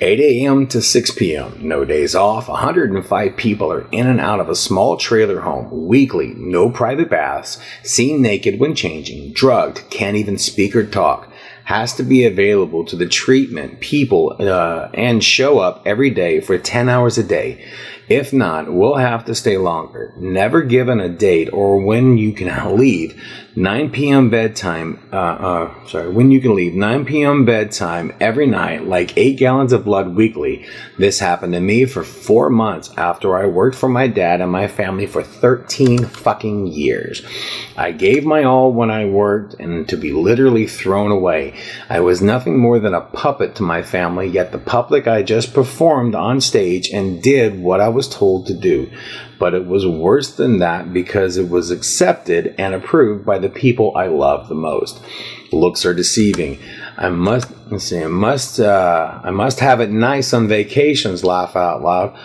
8 0.00 0.20
a.m. 0.20 0.66
to 0.68 0.82
6 0.82 1.10
p.m. 1.12 1.56
No 1.60 1.86
days 1.86 2.14
off. 2.14 2.48
105 2.48 3.36
people 3.36 3.72
are 3.72 3.88
in 3.90 4.06
and 4.06 4.20
out 4.20 4.40
of 4.40 4.50
a 4.50 4.54
small 4.54 4.98
trailer 4.98 5.40
home 5.40 5.86
weekly. 5.86 6.34
No 6.36 6.70
private 6.70 7.08
baths. 7.08 7.58
Seen 7.82 8.20
naked 8.20 8.60
when 8.60 8.74
changing. 8.74 9.32
Drugged. 9.32 9.88
Can't 9.90 10.16
even 10.16 10.36
speak 10.36 10.76
or 10.76 10.84
talk 10.84 11.32
has 11.70 11.94
to 11.94 12.02
be 12.02 12.24
available 12.24 12.84
to 12.84 12.96
the 12.96 13.06
treatment 13.06 13.78
people 13.78 14.34
uh, 14.40 14.90
and 14.92 15.22
show 15.22 15.60
up 15.60 15.80
every 15.86 16.10
day 16.10 16.40
for 16.40 16.58
10 16.58 16.88
hours 16.88 17.16
a 17.16 17.22
day. 17.22 17.64
If 18.10 18.32
not, 18.32 18.72
we'll 18.72 18.96
have 18.96 19.24
to 19.26 19.36
stay 19.36 19.56
longer. 19.56 20.12
Never 20.16 20.62
given 20.62 20.98
a 20.98 21.08
date 21.08 21.48
or 21.52 21.80
when 21.80 22.18
you 22.18 22.32
can 22.32 22.76
leave. 22.76 23.22
9 23.56 23.90
p.m. 23.90 24.30
bedtime, 24.30 25.00
uh, 25.12 25.16
uh, 25.16 25.86
sorry, 25.86 26.08
when 26.08 26.30
you 26.30 26.40
can 26.40 26.54
leave. 26.54 26.72
9 26.72 27.04
p.m. 27.04 27.44
bedtime 27.44 28.12
every 28.20 28.46
night, 28.46 28.86
like 28.86 29.16
8 29.18 29.36
gallons 29.38 29.72
of 29.72 29.84
blood 29.84 30.14
weekly. 30.14 30.66
This 30.98 31.18
happened 31.18 31.54
to 31.54 31.60
me 31.60 31.84
for 31.84 32.04
four 32.04 32.48
months 32.48 32.92
after 32.96 33.36
I 33.36 33.46
worked 33.46 33.76
for 33.76 33.88
my 33.88 34.06
dad 34.06 34.40
and 34.40 34.52
my 34.52 34.68
family 34.68 35.06
for 35.06 35.24
13 35.24 36.04
fucking 36.04 36.68
years. 36.68 37.26
I 37.76 37.90
gave 37.90 38.24
my 38.24 38.44
all 38.44 38.72
when 38.72 38.90
I 38.90 39.06
worked 39.06 39.54
and 39.54 39.88
to 39.88 39.96
be 39.96 40.12
literally 40.12 40.68
thrown 40.68 41.10
away. 41.10 41.58
I 41.88 42.00
was 42.00 42.22
nothing 42.22 42.56
more 42.56 42.78
than 42.78 42.94
a 42.94 43.00
puppet 43.00 43.56
to 43.56 43.64
my 43.64 43.82
family, 43.82 44.28
yet 44.28 44.52
the 44.52 44.58
public 44.58 45.08
I 45.08 45.24
just 45.24 45.52
performed 45.52 46.14
on 46.14 46.40
stage 46.40 46.88
and 46.90 47.20
did 47.20 47.60
what 47.60 47.80
I 47.80 47.88
was 47.88 48.08
told 48.08 48.46
to 48.46 48.54
do. 48.54 48.92
But 49.40 49.54
it 49.54 49.66
was 49.66 49.86
worse 49.86 50.36
than 50.36 50.58
that 50.58 50.92
because 50.92 51.38
it 51.38 51.48
was 51.48 51.70
accepted 51.70 52.54
and 52.58 52.74
approved 52.74 53.24
by 53.24 53.38
the 53.40 53.48
people 53.48 53.96
I 53.96 54.06
love 54.06 54.48
the 54.48 54.54
most. 54.54 55.00
Looks 55.52 55.84
are 55.84 55.94
deceiving. 55.94 56.58
I 56.96 57.08
must 57.08 57.48
see. 57.80 58.02
I 58.02 58.06
must. 58.06 58.60
Uh, 58.60 59.20
I 59.22 59.30
must 59.30 59.60
have 59.60 59.80
it 59.80 59.90
nice 59.90 60.32
on 60.32 60.48
vacations. 60.48 61.24
Laugh 61.24 61.56
out 61.56 61.82
loud. 61.82 62.16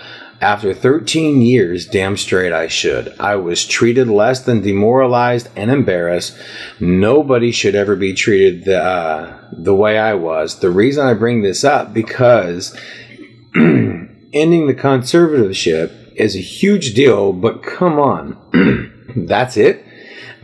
After 0.41 0.73
13 0.73 1.41
years, 1.41 1.87
damn 1.87 2.17
straight 2.17 2.51
I 2.51 2.67
should. 2.67 3.15
I 3.19 3.37
was 3.37 3.65
treated 3.65 4.09
less 4.09 4.41
than 4.41 4.61
demoralized 4.61 5.47
and 5.55 5.71
embarrassed. 5.71 6.37
Nobody 6.79 7.51
should 7.51 7.73
ever 7.73 7.95
be 7.95 8.13
treated 8.13 8.65
the, 8.65 8.83
uh, 8.83 9.39
the 9.53 9.73
way 9.73 9.97
I 9.97 10.13
was. 10.15 10.59
The 10.59 10.69
reason 10.69 11.07
I 11.07 11.13
bring 11.13 11.41
this 11.41 11.63
up 11.63 11.93
because 11.93 12.77
ending 13.55 14.67
the 14.67 14.73
conservatorship 14.73 16.13
is 16.15 16.35
a 16.35 16.41
huge 16.41 16.93
deal, 16.93 17.31
but 17.31 17.63
come 17.63 17.97
on. 17.97 19.05
That's 19.15 19.55
it? 19.55 19.84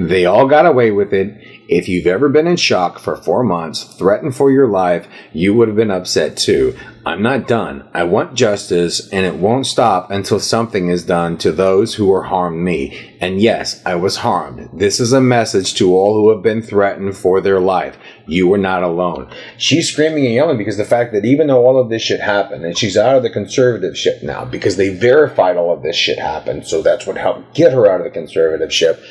They 0.07 0.25
all 0.25 0.47
got 0.47 0.65
away 0.65 0.89
with 0.89 1.13
it. 1.13 1.37
If 1.67 1.87
you've 1.87 2.07
ever 2.07 2.27
been 2.27 2.47
in 2.47 2.57
shock 2.57 2.97
for 2.97 3.15
four 3.15 3.43
months, 3.43 3.83
threatened 3.83 4.35
for 4.35 4.49
your 4.49 4.67
life, 4.67 5.07
you 5.31 5.53
would 5.53 5.67
have 5.67 5.77
been 5.77 5.91
upset 5.91 6.37
too. 6.37 6.75
I'm 7.05 7.21
not 7.21 7.47
done. 7.47 7.87
I 7.93 8.03
want 8.03 8.35
justice, 8.35 9.09
and 9.09 9.25
it 9.25 9.35
won't 9.35 9.65
stop 9.65 10.11
until 10.11 10.39
something 10.39 10.89
is 10.89 11.05
done 11.05 11.37
to 11.39 11.51
those 11.51 11.95
who 11.95 12.13
are 12.13 12.23
harmed 12.23 12.63
me. 12.63 13.15
And 13.21 13.39
yes, 13.41 13.81
I 13.85 13.95
was 13.95 14.17
harmed. 14.17 14.69
This 14.73 14.99
is 14.99 15.13
a 15.13 15.21
message 15.21 15.75
to 15.75 15.95
all 15.95 16.13
who 16.13 16.29
have 16.31 16.43
been 16.43 16.61
threatened 16.61 17.15
for 17.15 17.39
their 17.39 17.59
life. 17.59 17.97
You 18.27 18.51
are 18.53 18.59
not 18.59 18.83
alone. 18.83 19.29
She's 19.57 19.91
screaming 19.91 20.25
and 20.25 20.35
yelling 20.35 20.57
because 20.57 20.77
the 20.77 20.85
fact 20.85 21.13
that 21.13 21.25
even 21.25 21.47
though 21.47 21.65
all 21.65 21.79
of 21.79 21.89
this 21.89 22.01
shit 22.01 22.21
happened, 22.21 22.65
and 22.65 22.77
she's 22.77 22.97
out 22.97 23.17
of 23.17 23.23
the 23.23 23.29
conservative 23.29 23.97
ship 23.97 24.23
now 24.23 24.45
because 24.45 24.77
they 24.77 24.95
verified 24.95 25.57
all 25.57 25.73
of 25.73 25.83
this 25.83 25.95
shit 25.95 26.19
happened, 26.19 26.65
so 26.65 26.81
that's 26.81 27.05
what 27.05 27.17
helped 27.17 27.55
get 27.55 27.73
her 27.73 27.87
out 27.87 28.01
of 28.01 28.05
the 28.05 28.11
conservative 28.11 28.73
ship 28.73 29.01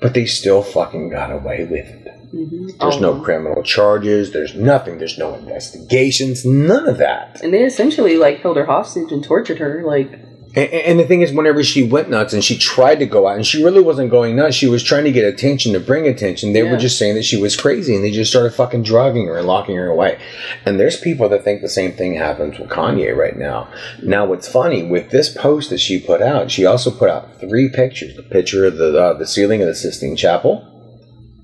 but 0.00 0.14
they 0.14 0.26
still 0.26 0.62
fucking 0.62 1.10
got 1.10 1.32
away 1.32 1.64
with 1.64 1.86
it. 1.86 2.14
Mm-hmm. 2.32 2.68
There's 2.78 3.00
no 3.00 3.20
criminal 3.20 3.62
charges. 3.62 4.32
There's 4.32 4.54
nothing. 4.54 4.98
There's 4.98 5.18
no 5.18 5.34
investigations. 5.34 6.44
None 6.44 6.86
of 6.86 6.98
that. 6.98 7.40
And 7.42 7.54
they 7.54 7.64
essentially 7.64 8.16
like 8.16 8.40
held 8.40 8.56
her 8.56 8.66
hostage 8.66 9.12
and 9.12 9.24
tortured 9.24 9.58
her. 9.58 9.82
Like 9.84 10.27
And, 10.54 10.68
and 10.72 10.98
the 10.98 11.04
thing 11.04 11.20
is, 11.20 11.32
whenever 11.32 11.62
she 11.62 11.82
went 11.82 12.08
nuts 12.08 12.32
and 12.32 12.42
she 12.42 12.56
tried 12.56 13.00
to 13.00 13.06
go 13.06 13.28
out, 13.28 13.36
and 13.36 13.46
she 13.46 13.62
really 13.62 13.82
wasn't 13.82 14.10
going 14.10 14.34
nuts, 14.36 14.54
she 14.56 14.66
was 14.66 14.82
trying 14.82 15.04
to 15.04 15.12
get 15.12 15.24
attention 15.24 15.72
to 15.74 15.80
bring 15.80 16.06
attention. 16.06 16.52
They 16.52 16.62
Yeah. 16.62 16.70
were 16.72 16.78
just 16.78 16.98
saying 16.98 17.14
that 17.16 17.24
she 17.24 17.36
was 17.36 17.54
crazy, 17.54 17.94
and 17.94 18.02
they 18.02 18.10
just 18.10 18.30
started 18.30 18.54
fucking 18.54 18.82
drugging 18.82 19.26
her 19.26 19.36
and 19.36 19.46
locking 19.46 19.76
her 19.76 19.86
away. 19.88 20.16
And 20.64 20.80
there's 20.80 20.96
people 20.96 21.28
that 21.28 21.44
think 21.44 21.60
the 21.60 21.68
same 21.68 21.92
thing 21.92 22.14
happens 22.14 22.58
with 22.58 22.70
Kanye 22.70 23.14
right 23.14 23.36
now. 23.36 23.68
Now, 24.02 24.24
what's 24.26 24.48
funny 24.48 24.82
with 24.82 25.10
this 25.10 25.28
post 25.28 25.70
that 25.70 25.80
she 25.80 25.98
put 26.00 26.22
out, 26.22 26.50
she 26.50 26.64
also 26.64 26.90
put 26.90 27.10
out 27.10 27.28
three 27.40 27.68
pictures: 27.68 28.16
a 28.18 28.22
picture 28.22 28.64
of 28.64 28.78
the 28.78 28.98
uh, 28.98 29.12
the 29.12 29.26
ceiling 29.26 29.60
of 29.60 29.68
the 29.68 29.74
Sistine 29.74 30.16
Chapel, 30.16 30.64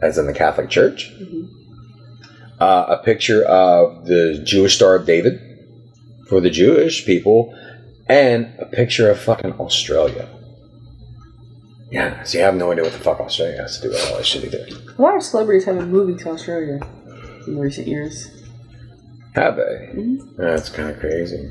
as 0.00 0.16
in 0.18 0.26
the 0.26 0.32
Catholic 0.32 0.70
Church, 0.70 1.12
uh, 2.60 2.86
a 2.88 2.96
picture 2.96 3.44
of 3.44 4.06
the 4.06 4.40
Jewish 4.44 4.74
Star 4.76 4.94
of 4.94 5.04
David 5.06 5.38
for 6.28 6.40
the 6.40 6.50
Jewish 6.50 7.04
people, 7.04 7.52
and 8.08 8.52
a 8.58 8.66
picture 8.66 9.10
of 9.10 9.18
fucking 9.20 9.52
Australia. 9.54 10.28
Yeah, 11.90 12.22
so 12.24 12.38
you 12.38 12.44
have 12.44 12.56
no 12.56 12.72
idea 12.72 12.84
what 12.84 12.92
the 12.92 12.98
fuck 12.98 13.20
Australia 13.20 13.58
has 13.58 13.76
to 13.78 13.82
do 13.82 13.88
with 13.90 14.10
all 14.10 14.16
this 14.18 14.26
shit 14.26 14.44
either. 14.44 14.66
a 14.98 15.00
lot 15.02 15.16
of 15.16 15.22
celebrities 15.22 15.64
have 15.66 15.76
moving 15.88 16.16
to 16.18 16.30
Australia 16.30 16.80
in 17.46 17.58
recent 17.58 17.86
years. 17.86 18.30
Have 19.34 19.56
they? 19.56 20.16
That's 20.36 20.68
kind 20.68 20.90
of 20.90 20.98
crazy. 20.98 21.50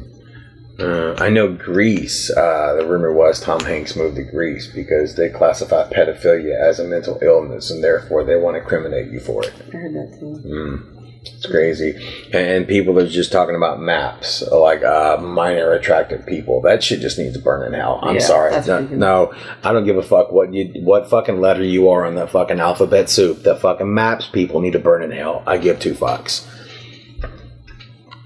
Uh, 0.80 1.14
I 1.20 1.30
know 1.30 1.54
Greece. 1.54 2.30
Uh, 2.36 2.76
the 2.80 2.86
rumor 2.88 3.14
was 3.14 3.40
Tom 3.40 3.60
Hanks 3.62 3.96
moved 3.96 4.16
to 4.16 4.24
Greece 4.24 4.68
because 4.68 5.16
they 5.16 5.30
classify 5.30 5.88
pedophilia 5.90 6.60
as 6.60 6.80
a 6.80 6.84
mental 6.84 7.20
illness, 7.22 7.70
and 7.70 7.84
therefore 7.84 8.24
they 8.24 8.36
want 8.36 8.56
to 8.58 8.62
criminate 8.62 9.12
you 9.12 9.20
for 9.20 9.44
it. 9.44 9.54
I 9.72 9.78
heard 9.78 9.94
that 9.94 10.18
too. 10.20 11.03
It's 11.26 11.46
crazy. 11.46 11.96
And 12.34 12.68
people 12.68 13.00
are 13.00 13.08
just 13.08 13.32
talking 13.32 13.56
about 13.56 13.80
maps, 13.80 14.42
like 14.52 14.84
uh, 14.84 15.18
minor 15.22 15.72
attractive 15.72 16.26
people. 16.26 16.62
That 16.62 16.84
shit 16.84 17.00
just 17.00 17.18
needs 17.18 17.34
to 17.36 17.42
burn 17.42 17.66
in 17.66 17.74
hell. 17.80 18.00
I'm 18.02 18.16
Yeah, 18.16 18.22
sorry. 18.22 18.52
No, 18.68 18.80
no, 18.88 19.34
I 19.64 19.72
don't 19.72 19.86
give 19.86 19.98
a 19.98 20.04
fuck 20.04 20.32
what 20.32 20.54
you, 20.54 20.82
what 20.84 21.10
fucking 21.10 21.40
letter 21.40 21.64
you 21.64 21.90
are 21.90 22.06
on 22.06 22.16
that 22.16 22.30
fucking 22.32 22.60
alphabet 22.60 23.10
soup. 23.10 23.44
That 23.44 23.60
fucking 23.60 23.94
maps 23.94 24.28
people 24.28 24.60
need 24.60 24.74
to 24.74 24.80
burn 24.80 25.02
in 25.02 25.12
hell. 25.12 25.44
I 25.48 25.58
give 25.58 25.80
two 25.80 25.94
fucks. 25.94 26.46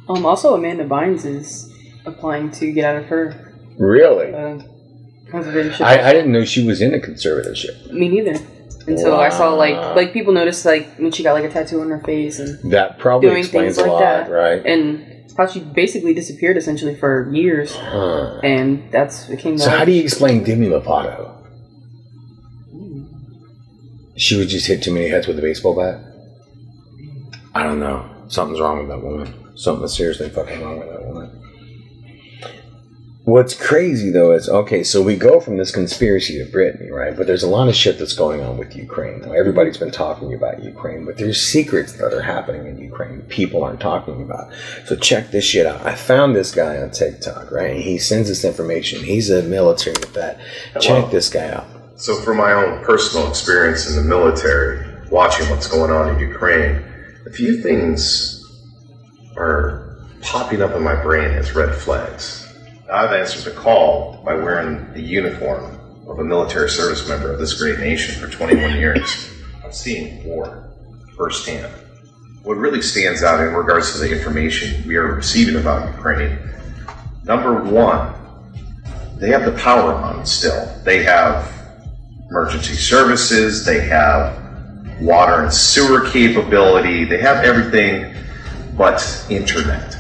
Um, 0.10 0.26
also 0.26 0.56
Amanda 0.56 0.86
Bynes 0.86 1.26
is 1.26 1.72
applying 2.06 2.50
to 2.52 2.72
get 2.72 2.96
out 2.96 3.04
of 3.04 3.10
her 3.10 3.54
Really? 3.78 4.34
uh, 4.34 4.60
conservatorship. 5.30 5.82
I, 5.82 6.10
I 6.10 6.14
didn't 6.14 6.32
know 6.32 6.46
she 6.46 6.66
was 6.66 6.82
in 6.82 6.94
a 6.94 7.00
conservatorship. 7.00 7.92
Me 7.92 8.08
neither. 8.10 8.40
Until 8.88 9.16
I 9.20 9.30
saw 9.30 9.54
like 9.54 9.96
like 9.96 10.14
people 10.14 10.34
noticed 10.34 10.66
like 10.66 10.96
when 10.98 11.12
she 11.12 11.22
got 11.24 11.34
like 11.34 11.44
a 11.44 11.50
tattoo 11.50 11.82
on 11.82 11.90
her 11.90 12.00
face 12.00 12.40
and 12.40 12.72
That 12.72 12.98
probably 13.00 13.30
doing 13.30 13.40
explains 13.40 13.76
things 13.76 13.78
a 13.78 13.82
like 13.82 13.92
lot, 13.92 14.00
that, 14.00 14.32
right? 14.32 14.66
And 14.66 15.06
how 15.38 15.46
she 15.46 15.60
basically 15.60 16.14
disappeared 16.16 16.58
essentially 16.58 16.96
for 16.96 17.30
years, 17.32 17.76
Huh. 17.76 18.40
and 18.44 18.92
that's 18.92 19.26
became. 19.28 19.58
So 19.58 19.70
how 19.70 19.86
do 19.86 19.92
you 19.92 20.02
explain 20.02 20.44
Demi 20.44 20.68
Lovato? 20.68 21.34
She 24.16 24.36
would 24.36 24.48
just 24.48 24.66
hit 24.66 24.82
too 24.82 24.92
many 24.92 25.10
heads 25.10 25.28
with 25.28 25.38
a 25.38 25.42
baseball 25.44 25.76
bat. 25.76 26.00
I 27.54 27.62
don't 27.64 27.80
know. 27.80 28.10
Something's 28.30 28.60
wrong 28.60 28.80
with 28.80 28.88
that 28.88 29.02
woman. 29.04 29.32
Something 29.56 29.88
seriously 29.88 30.30
fucking 30.30 30.60
wrong 30.62 30.80
with 30.80 30.90
that 30.90 31.06
woman. 31.06 31.07
What's 33.28 33.54
crazy 33.54 34.10
though 34.10 34.32
is 34.32 34.48
okay, 34.48 34.86
so 34.86 35.02
we 35.02 35.18
go 35.18 35.42
from 35.42 35.58
this 35.58 35.70
conspiracy 35.70 36.38
to 36.42 36.50
Brittany, 36.50 36.90
right? 36.90 37.14
But 37.14 37.28
there's 37.28 37.44
a 37.44 37.50
lot 37.50 37.68
of 37.68 37.76
shit 37.76 38.00
that's 38.00 38.14
going 38.14 38.40
on 38.40 38.58
with 38.58 38.74
Ukraine. 38.74 39.20
Now, 39.20 39.34
everybody's 39.34 39.76
been 39.76 39.92
talking 39.92 40.34
about 40.34 40.64
Ukraine, 40.64 41.04
but 41.04 41.18
there's 41.18 41.42
secrets 41.42 41.92
that 41.98 42.14
are 42.14 42.22
happening 42.22 42.68
in 42.68 42.78
Ukraine 42.78 43.24
people 43.24 43.66
aren't 43.66 43.82
talking 43.82 44.22
about. 44.22 44.54
So 44.86 44.96
check 44.96 45.32
this 45.32 45.44
shit 45.44 45.66
out. 45.66 45.86
I 45.86 45.94
found 45.94 46.38
this 46.38 46.56
guy 46.56 46.78
on 46.78 46.92
TikTok, 46.92 47.52
right? 47.52 47.72
And 47.72 47.82
he 47.84 47.98
sends 47.98 48.30
this 48.30 48.46
information. 48.46 49.04
He's 49.04 49.30
a 49.30 49.44
military 49.44 49.98
vet. 50.14 50.40
Check 50.80 51.04
Wow. 51.04 51.10
this 51.10 51.28
guy 51.28 51.50
out. 51.50 51.68
So, 51.98 52.16
from 52.22 52.38
my 52.38 52.54
own 52.54 52.82
personal 52.86 53.28
experience 53.28 53.90
in 53.90 53.98
the 53.98 54.04
military, 54.04 54.88
watching 55.12 55.50
what's 55.50 55.68
going 55.68 55.92
on 55.92 56.16
in 56.16 56.20
Ukraine, 56.22 56.82
a 57.26 57.30
few 57.30 57.62
things 57.62 58.42
are 59.36 59.98
popping 60.22 60.62
up 60.62 60.72
in 60.72 60.82
my 60.82 60.96
brain 60.96 61.32
as 61.32 61.54
red 61.54 61.76
flags. 61.76 62.47
I've 62.92 63.12
answered 63.12 63.44
the 63.44 63.60
call 63.60 64.22
by 64.24 64.34
wearing 64.34 64.94
the 64.94 65.02
uniform 65.02 65.78
of 66.08 66.20
a 66.20 66.24
military 66.24 66.70
service 66.70 67.08
member 67.08 67.32
of 67.32 67.40
this 67.40 67.60
great 67.60 67.80
nation 67.80 68.16
for 68.16 68.34
21 68.34 68.76
years. 68.76 69.30
I've 69.64 69.76
seen 69.76 70.24
war 70.24 70.72
firsthand. 71.18 71.74
What 72.44 72.56
really 72.56 72.82
stands 72.82 73.24
out 73.24 73.46
in 73.46 73.54
regards 73.54 73.92
to 73.92 73.98
the 73.98 74.10
information 74.10 74.88
we 74.88 74.96
are 74.96 75.08
receiving 75.08 75.58
about 75.58 75.94
Ukraine, 75.96 76.40
number 77.26 77.62
one, 77.62 78.14
they 79.18 79.30
have 79.32 79.44
the 79.44 79.60
power 79.60 79.94
on 79.94 80.26
still. 80.26 80.74
They 80.86 81.04
have 81.04 81.52
emergency 82.30 82.76
services, 82.76 83.66
they 83.66 83.82
have 83.82 84.42
water 85.02 85.44
and 85.44 85.54
sewer 85.54 86.08
capability, 86.08 87.04
they 87.04 87.18
have 87.18 87.44
everything 87.44 88.16
but 88.78 89.26
internet. 89.30 89.98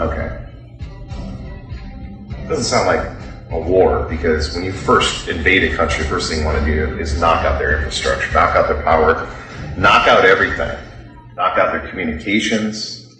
Okay. 0.00 0.41
Doesn't 2.52 2.66
sound 2.66 2.86
like 2.86 3.10
a 3.50 3.58
war 3.58 4.06
because 4.10 4.54
when 4.54 4.62
you 4.62 4.72
first 4.72 5.26
invade 5.26 5.64
a 5.64 5.74
country, 5.74 6.04
first 6.04 6.30
thing 6.30 6.40
you 6.40 6.44
want 6.44 6.62
to 6.62 6.66
do 6.66 6.98
is 6.98 7.18
knock 7.18 7.46
out 7.46 7.58
their 7.58 7.78
infrastructure, 7.78 8.30
knock 8.34 8.54
out 8.54 8.68
their 8.68 8.82
power, 8.82 9.26
knock 9.78 10.06
out 10.06 10.26
everything, 10.26 10.78
knock 11.34 11.56
out 11.56 11.72
their 11.72 11.88
communications. 11.88 13.10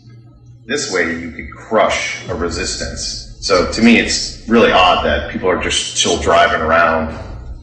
This 0.67 0.93
way, 0.93 1.19
you 1.19 1.31
could 1.31 1.51
crush 1.51 2.29
a 2.29 2.35
resistance. 2.35 3.39
So 3.41 3.73
to 3.73 3.83
me, 3.83 3.97
it's 3.97 4.47
really 4.51 4.71
odd 4.71 5.03
that 5.07 5.33
people 5.33 5.49
are 5.49 5.63
just 5.63 5.97
still 5.97 6.21
driving 6.21 6.61
around. 6.61 7.19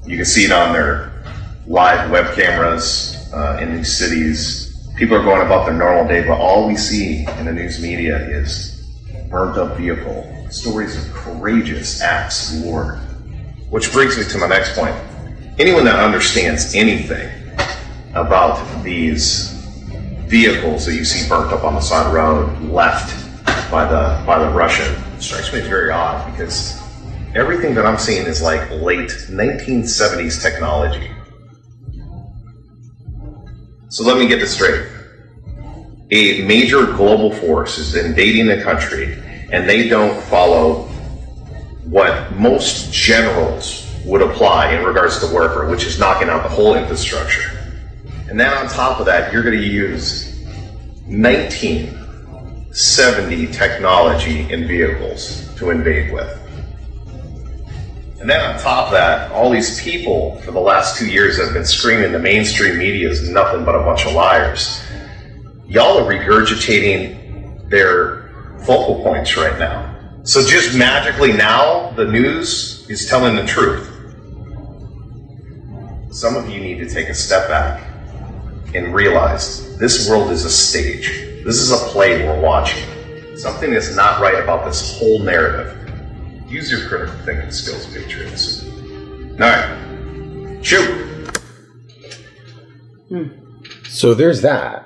You 0.07 0.15
can 0.15 0.25
see 0.25 0.45
it 0.45 0.51
on 0.51 0.73
their 0.73 1.23
live 1.67 2.09
web 2.09 2.33
cameras 2.33 3.29
uh, 3.31 3.59
in 3.61 3.77
these 3.77 3.95
cities. 3.95 4.75
People 4.97 5.17
are 5.17 5.23
going 5.23 5.45
about 5.45 5.67
their 5.67 5.75
normal 5.75 6.07
day, 6.07 6.27
but 6.27 6.39
all 6.39 6.67
we 6.67 6.75
see 6.75 7.27
in 7.37 7.45
the 7.45 7.53
news 7.53 7.79
media 7.79 8.17
is 8.27 8.75
burnt 9.29 9.55
up 9.59 9.77
vehicle, 9.77 10.25
stories 10.51 10.95
of 10.95 11.13
courageous 11.13 12.01
acts 12.01 12.53
of 12.53 12.63
war. 12.63 12.95
Which 13.69 13.91
brings 13.91 14.17
me 14.17 14.23
to 14.23 14.37
my 14.39 14.47
next 14.47 14.75
point. 14.75 14.95
Anyone 15.59 15.85
that 15.85 15.99
understands 15.99 16.73
anything 16.73 17.29
about 18.15 18.83
these 18.83 19.51
vehicles 20.25 20.85
that 20.85 20.93
you 20.95 21.05
see 21.05 21.27
burnt 21.29 21.51
up 21.51 21.63
on 21.63 21.75
the 21.75 21.81
side 21.81 22.05
of 22.05 22.13
the 22.13 22.17
road, 22.17 22.61
left 22.71 23.15
by 23.69 23.85
the 23.85 24.23
by 24.25 24.39
the 24.39 24.49
Russian, 24.49 24.95
strikes 25.19 25.53
me 25.53 25.59
as 25.59 25.67
very 25.67 25.91
odd 25.91 26.31
because 26.31 26.79
everything 27.35 27.75
that 27.75 27.85
I'm 27.85 27.97
seeing 27.97 28.25
is 28.25 28.41
like 28.41 28.69
late 28.71 29.09
1970s 29.09 30.41
technology. 30.41 31.11
So 33.89 34.03
let 34.03 34.17
me 34.17 34.27
get 34.27 34.39
this 34.39 34.53
straight. 34.53 34.87
A 36.11 36.41
major 36.43 36.85
global 36.85 37.31
force 37.31 37.77
is 37.77 37.95
invading 37.95 38.49
a 38.49 38.63
country 38.63 39.15
and 39.51 39.67
they 39.67 39.89
don't 39.89 40.21
follow 40.23 40.83
what 41.85 42.31
most 42.33 42.93
generals 42.93 43.87
would 44.05 44.21
apply 44.21 44.73
in 44.73 44.85
regards 44.85 45.19
to 45.19 45.27
warfare, 45.27 45.67
which 45.67 45.85
is 45.85 45.99
knocking 45.99 46.29
out 46.29 46.43
the 46.43 46.49
whole 46.49 46.75
infrastructure. 46.75 47.59
And 48.29 48.39
then 48.39 48.53
on 48.53 48.67
top 48.67 48.99
of 48.99 49.07
that, 49.07 49.33
you're 49.33 49.41
going 49.43 49.57
to 49.57 49.65
use 49.65 50.39
1970 51.07 53.47
technology 53.47 54.41
in 54.51 54.67
vehicles 54.67 55.49
to 55.57 55.71
invade 55.71 56.13
with. 56.13 56.35
And 58.19 58.29
then 58.29 58.41
on 58.41 58.59
top 58.59 58.87
of 58.87 58.91
that, 58.91 59.31
all 59.31 59.49
these 59.49 59.81
people 59.81 60.35
for 60.41 60.51
the 60.51 60.59
last 60.59 60.97
two 60.97 61.07
years 61.07 61.39
have 61.39 61.53
been 61.53 61.63
screaming 61.65 62.11
the 62.11 62.19
mainstream 62.19 62.77
media 62.77 63.09
is 63.09 63.29
nothing 63.29 63.63
but 63.63 63.75
a 63.75 63.79
bunch 63.79 64.05
of 64.05 64.11
liars. 64.13 64.83
Y'all 65.65 65.97
are 65.97 66.03
regurgitating 66.03 67.69
their 67.69 68.18
focal 68.65 69.01
points 69.03 69.35
right 69.37 69.57
now. 69.59 69.95
So 70.23 70.45
just 70.45 70.77
magically 70.77 71.33
now, 71.33 71.91
the 71.91 72.05
news 72.05 72.85
is 72.89 73.07
telling 73.07 73.35
the 73.35 73.45
truth. 73.45 73.85
Some 76.11 76.35
of 76.35 76.49
you 76.49 76.59
need 76.59 76.79
to 76.79 76.89
take 76.89 77.07
a 77.09 77.13
step 77.13 77.47
back 77.47 77.85
and 78.75 78.93
realize 78.93 79.77
this 79.77 80.09
world 80.09 80.31
is 80.31 80.45
a 80.45 80.49
stage. 80.49 81.07
This 81.45 81.57
is 81.59 81.71
a 81.71 81.77
play 81.89 82.25
we're 82.25 82.41
watching. 82.41 82.83
Something 83.37 83.73
is 83.73 83.95
not 83.95 84.19
right 84.19 84.43
about 84.43 84.65
this 84.65 84.97
whole 84.99 85.19
narrative. 85.19 85.75
Use 86.47 86.69
your 86.71 86.87
critical 86.89 87.15
thinking 87.25 87.51
skills, 87.51 87.85
Patriots. 87.93 88.65
All 88.65 89.37
right. 89.39 90.59
Shoot. 90.61 91.05
Hmm. 93.07 93.27
So 93.87 94.13
there's 94.13 94.41
that, 94.41 94.85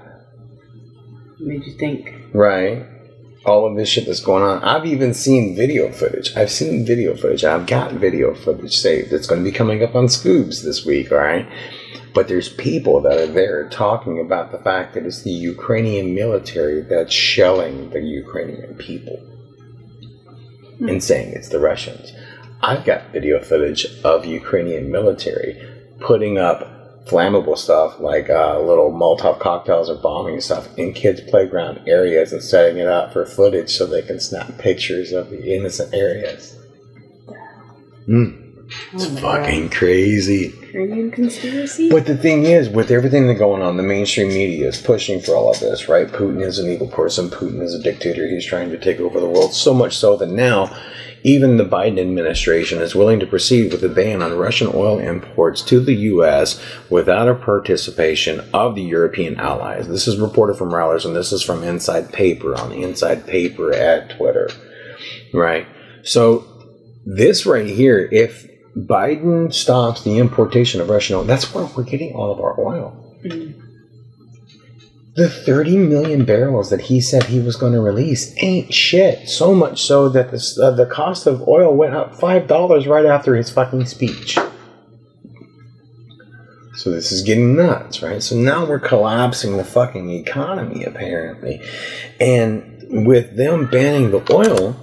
Made 1.40 1.66
you 1.66 1.74
think. 1.74 2.14
right? 2.34 2.86
All 3.46 3.66
of 3.66 3.76
this 3.76 3.90
shit 3.90 4.06
that's 4.06 4.22
going 4.22 4.44
on. 4.44 4.64
I've 4.64 4.86
even 4.86 5.14
seen 5.14 5.56
video 5.56 5.92
footage. 5.92 6.36
I've 6.36 6.52
seen 6.52 6.86
video 6.86 7.16
footage. 7.16 7.44
I've 7.44 7.68
got 7.68 7.92
video 7.92 8.34
footage 8.34 8.78
saved. 8.78 9.12
It's 9.12 9.28
going 9.28 9.44
to 9.44 9.50
be 9.50 9.56
coming 9.56 9.84
up 9.84 9.96
on 9.96 10.06
Scoobs 10.06 10.64
this 10.64 10.86
week, 10.86 11.12
all 11.12 11.18
right? 11.18 11.46
But 12.14 12.28
there's 12.28 12.48
people 12.48 13.02
that 13.02 13.18
are 13.18 13.28
there 13.28 13.68
talking 13.70 14.20
about 14.20 14.52
the 14.52 14.60
fact 14.60 14.94
that 14.94 15.06
it's 15.06 15.24
the 15.24 15.32
Ukrainian 15.32 16.16
military 16.16 16.82
that's 16.82 17.14
shelling 17.14 17.90
the 17.90 18.02
Ukrainian 18.02 18.76
people 18.76 19.18
hmm. 20.78 20.88
and 20.88 21.04
saying 21.04 21.34
it's 21.34 21.50
the 21.50 21.60
Russians. 21.60 22.14
I've 22.62 22.86
got 22.86 23.12
video 23.12 23.42
footage 23.42 23.86
of 24.06 24.26
Ukrainian 24.26 24.90
military 24.90 25.62
putting 26.00 26.38
up 26.38 26.83
flammable 27.06 27.58
stuff 27.58 28.00
like 28.00 28.30
uh, 28.30 28.60
little 28.60 28.92
Molotov 28.92 29.40
cocktails 29.40 29.90
or 29.90 29.96
bombing 29.96 30.40
stuff 30.42 30.68
in 30.78 30.94
kids' 30.94 31.22
playground 31.22 31.82
areas 31.88 32.32
and 32.32 32.42
setting 32.42 32.78
it 32.78 32.88
up 32.88 33.12
for 33.12 33.26
footage 33.26 33.76
so 33.76 33.86
they 33.86 34.02
can 34.02 34.20
snap 34.20 34.58
pictures 34.58 35.12
of 35.12 35.30
the 35.30 35.54
innocent 35.54 35.94
areas. 35.94 36.58
Mm, 38.08 38.43
Oh 38.94 38.96
it's 38.96 39.06
Oh 39.06 39.16
fucking 39.18 39.70
crazy. 39.70 40.50
God. 40.50 40.72
Korean 40.72 41.12
conspiracy? 41.12 41.90
But 41.90 42.06
the 42.06 42.18
thing 42.18 42.46
is, 42.46 42.70
with 42.70 42.90
everything 42.90 43.28
that's 43.28 43.40
going 43.40 43.62
on, 43.62 43.78
the 43.78 43.84
mainstream 43.84 44.30
media 44.30 44.68
is 44.68 44.82
pushing 44.82 45.22
for 45.22 45.36
all 45.36 45.52
of 45.52 45.60
this, 45.60 45.88
right? 45.88 46.08
Putin 46.08 46.42
is 46.42 46.58
an 46.58 46.72
evil 46.72 46.88
person. 46.88 47.30
Putin 47.30 47.62
is 47.62 47.76
a 47.76 47.82
dictator. 47.82 48.28
He's 48.28 48.46
trying 48.46 48.72
to 48.72 48.78
take 48.80 49.00
over 49.00 49.20
the 49.20 49.30
world. 49.30 49.54
So 49.54 49.74
much 49.74 49.96
so 49.98 50.16
that 50.18 50.30
now, 50.30 50.76
even 51.24 51.58
the 51.58 51.66
Biden 51.66 52.00
administration 52.00 52.82
is 52.82 52.96
willing 52.96 53.20
to 53.20 53.28
proceed 53.28 53.72
with 53.72 53.84
a 53.84 53.90
ban 53.90 54.22
on 54.22 54.38
Russian 54.38 54.68
oil 54.74 55.00
imports 55.00 55.62
to 55.64 55.80
the 55.80 55.96
U.S. 55.96 56.62
without 56.90 57.30
a 57.30 57.36
participation 57.36 58.42
of 58.54 58.76
the 58.76 58.82
European 58.82 59.40
allies. 59.40 59.88
This 59.88 60.08
is 60.08 60.18
reported 60.20 60.58
from 60.58 60.72
Reuters, 60.72 61.06
and 61.06 61.16
this 61.16 61.32
is 61.32 61.44
from 61.44 61.64
Inside 61.64 62.12
Paper 62.12 62.56
on 62.56 62.72
the 62.72 62.84
Inside 62.84 63.26
Paper 63.28 63.74
at 63.74 64.10
Twitter, 64.18 64.50
right? 65.34 65.68
So 66.04 66.46
this 67.06 67.46
right 67.46 67.68
here, 67.68 68.10
if 68.12 68.50
Biden 68.76 69.54
stops 69.54 70.04
the 70.04 70.18
importation 70.18 70.82
of 70.82 70.90
Russian 70.90 71.16
oil, 71.16 71.24
that's 71.24 71.54
where 71.54 71.66
we're 71.66 71.84
getting 71.84 72.14
all 72.14 72.32
of 72.32 72.40
our 72.40 72.60
oil. 72.60 73.00
The 75.16 75.30
30 75.30 75.78
million 75.78 76.26
barrels 76.26 76.72
that 76.72 76.82
he 76.82 77.00
said 77.00 77.26
he 77.26 77.40
was 77.40 77.56
going 77.56 77.74
to 77.74 77.80
release 77.80 78.34
ain't 78.42 78.74
shit. 78.74 79.30
So 79.30 79.54
much 79.54 79.84
so 79.84 80.10
that 80.10 80.32
the, 80.32 80.60
uh, 80.62 80.72
the 80.72 80.88
cost 80.88 81.28
of 81.28 81.48
oil 81.48 81.76
went 81.76 81.94
up 81.94 82.16
$5 82.16 82.88
right 82.88 83.06
after 83.06 83.36
his 83.36 83.52
fucking 83.52 83.86
speech. 83.86 84.40
So 86.76 86.90
this 86.90 87.12
is 87.12 87.22
getting 87.22 87.56
nuts, 87.56 88.02
right? 88.02 88.24
So 88.24 88.36
now 88.36 88.66
we're 88.66 88.80
collapsing 88.80 89.58
the 89.58 89.64
fucking 89.64 90.10
economy, 90.10 90.84
apparently. 90.84 91.62
And 92.20 93.06
with 93.06 93.38
them 93.38 93.70
banning 93.70 94.10
the 94.10 94.26
oil, 94.34 94.76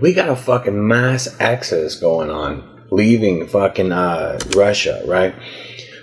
we 0.00 0.12
got 0.12 0.28
a 0.28 0.36
fucking 0.36 0.86
mass 0.86 1.34
exodus 1.40 1.96
going 1.96 2.30
on, 2.30 2.84
leaving 2.90 3.46
fucking 3.46 3.92
uh, 3.92 4.38
Russia, 4.54 5.02
right? 5.06 5.34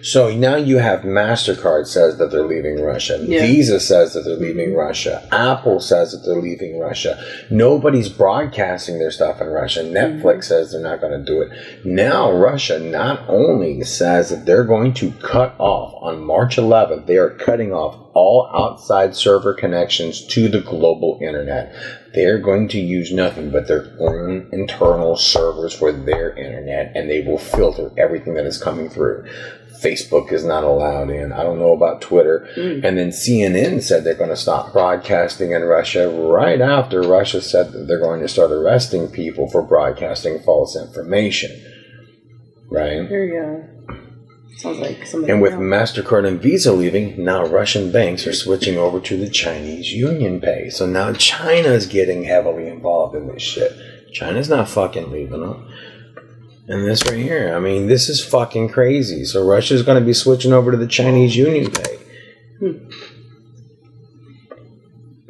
So 0.04 0.30
now 0.36 0.58
you 0.58 0.80
have 0.80 1.02
Mastercard 1.02 1.88
says 1.88 2.18
that 2.18 2.30
they're 2.30 2.46
leaving 2.46 2.82
Russia. 2.82 3.20
Yeah. 3.22 3.40
Visa 3.42 3.80
says 3.80 4.14
that 4.14 4.22
they're 4.26 4.36
leaving 4.36 4.76
Russia. 4.76 5.26
Apple 5.32 5.80
says 5.80 6.12
that 6.12 6.28
they're 6.28 6.42
leaving 6.42 6.78
Russia. 6.78 7.24
Nobody's 7.50 8.10
broadcasting 8.10 9.00
their 9.00 9.12
stuff 9.12 9.40
in 9.40 9.48
Russia. 9.48 9.80
Mm-hmm. 9.80 9.96
Netflix 9.96 10.46
says 10.46 10.74
they're 10.74 10.82
not 10.82 11.00
going 11.00 11.18
to 11.18 11.26
do 11.26 11.42
it. 11.42 11.86
Now 11.86 12.34
Russia 12.34 12.80
not 12.80 13.24
only 13.30 13.82
says 13.86 14.30
that 14.30 14.46
they're 14.46 14.66
going 14.66 14.94
to 14.96 15.14
cut 15.14 15.56
off 15.58 15.96
on 16.02 16.22
March 16.22 16.58
11th, 16.58 17.06
they 17.06 17.16
are 17.16 17.30
cutting 17.30 17.72
off 17.72 17.98
all 18.14 18.50
outside 18.54 19.16
server 19.16 19.54
connections 19.54 20.26
to 20.28 20.48
the 20.48 20.62
global 20.62 21.18
internet. 21.22 21.74
They're 22.14 22.38
going 22.38 22.68
to 22.70 22.80
use 22.80 23.12
nothing 23.12 23.50
but 23.50 23.68
their 23.68 23.92
own 24.00 24.48
internal 24.52 25.16
servers 25.16 25.74
for 25.74 25.92
their 25.92 26.36
internet, 26.38 26.92
and 26.96 27.10
they 27.10 27.22
will 27.22 27.40
filter 27.40 27.92
everything 27.98 28.36
that 28.36 28.46
is 28.46 28.62
coming 28.62 28.90
through. 28.90 29.28
Facebook 29.84 30.32
is 30.32 30.44
not 30.44 30.64
allowed 30.64 31.10
in. 31.10 31.32
I 31.32 31.44
don't 31.44 31.60
know 31.60 31.74
about 31.74 32.02
Twitter. 32.02 32.48
Hmm. 32.56 32.86
And 32.86 32.98
then 32.98 33.10
CNN 33.10 33.82
said 33.82 34.04
they're 34.04 34.14
going 34.14 34.30
to 34.30 34.36
stop 34.36 34.72
broadcasting 34.72 35.52
in 35.52 35.64
Russia 35.64 36.10
right 36.10 36.62
after 36.62 37.02
Russia 37.02 37.42
said 37.42 37.72
that 37.74 37.88
they're 37.88 38.00
going 38.00 38.22
to 38.22 38.28
start 38.28 38.52
arresting 38.52 39.10
people 39.10 39.50
for 39.50 39.62
broadcasting 39.62 40.40
false 40.40 40.76
information. 40.76 41.52
Right? 42.70 43.08
There 43.08 43.26
you 43.26 43.34
go. 43.34 43.74
Sounds 44.58 44.80
like 44.80 45.06
somebody. 45.06 45.34
And 45.34 45.42
with. 45.42 45.54
MasterCard 45.54 46.28
and 46.28 46.42
Visa 46.42 46.72
leaving, 46.72 47.24
now 47.24 47.46
Russian 47.46 47.92
banks 47.92 48.26
are 48.28 48.34
switching 48.34 48.78
over 48.78 49.00
to 49.02 49.18
the 49.18 49.30
Chinese 49.30 49.92
Union 49.92 50.40
Pay. 50.40 50.70
So 50.70 50.86
now 50.86 51.12
China's 51.14 51.86
getting 51.86 52.24
heavily 52.24 52.68
involved 52.68 53.16
in 53.16 53.28
this 53.28 53.42
shit. 53.42 53.74
China's 54.14 54.50
not 54.50 54.70
fucking 54.70 55.12
leaving 55.12 55.42
them. 55.42 55.68
And 56.68 56.86
this 56.86 57.06
right 57.06 57.18
here, 57.18 57.54
I 57.54 57.60
mean, 57.60 57.88
this 57.88 58.08
is 58.08 58.24
fucking 58.24 58.70
crazy. 58.70 59.26
So 59.26 59.46
Russia's 59.46 59.84
going 59.84 60.00
to 60.00 60.06
be 60.06 60.14
switching 60.14 60.54
over 60.54 60.72
to 60.72 60.78
the 60.78 60.88
Chinese 60.88 61.36
Union 61.36 61.70
Pay. 61.70 62.00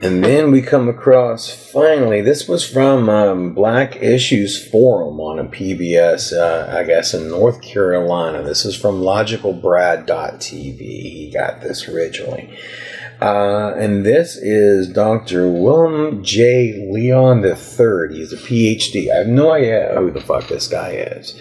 And 0.04 0.24
then 0.24 0.52
we 0.52 0.62
come 0.62 0.90
across, 0.90 1.50
finally, 1.50 2.22
this 2.22 2.48
was 2.48 2.70
from 2.70 3.10
um, 3.10 3.54
Black 3.54 3.96
Issues 3.96 4.62
Forum 4.68 5.20
on 5.22 5.40
a 5.40 5.46
PBS, 5.46 6.34
uh, 6.34 6.78
I 6.78 6.84
guess, 6.84 7.14
in 7.14 7.30
North 7.30 7.62
Carolina. 7.62 8.44
This 8.44 8.66
is 8.66 8.76
from 8.76 9.00
logicalbrad.tv. 9.00 10.78
He 10.80 11.32
got 11.34 11.62
this 11.62 11.88
originally. 11.88 12.54
Uh, 13.24 13.74
and 13.78 14.06
this 14.06 14.36
is 14.36 14.90
Dr. 14.90 15.50
Willem 15.50 16.26
J. 16.26 16.90
Leon 16.92 17.42
III. 17.42 18.18
He's 18.18 18.34
a 18.34 18.38
PhD. 18.38 19.10
I 19.10 19.20
have 19.20 19.28
no 19.28 19.54
idea 19.54 19.96
who 19.98 20.12
the 20.12 20.20
fuck 20.20 20.50
this 20.50 20.68
guy 20.68 20.90
is. 20.90 21.34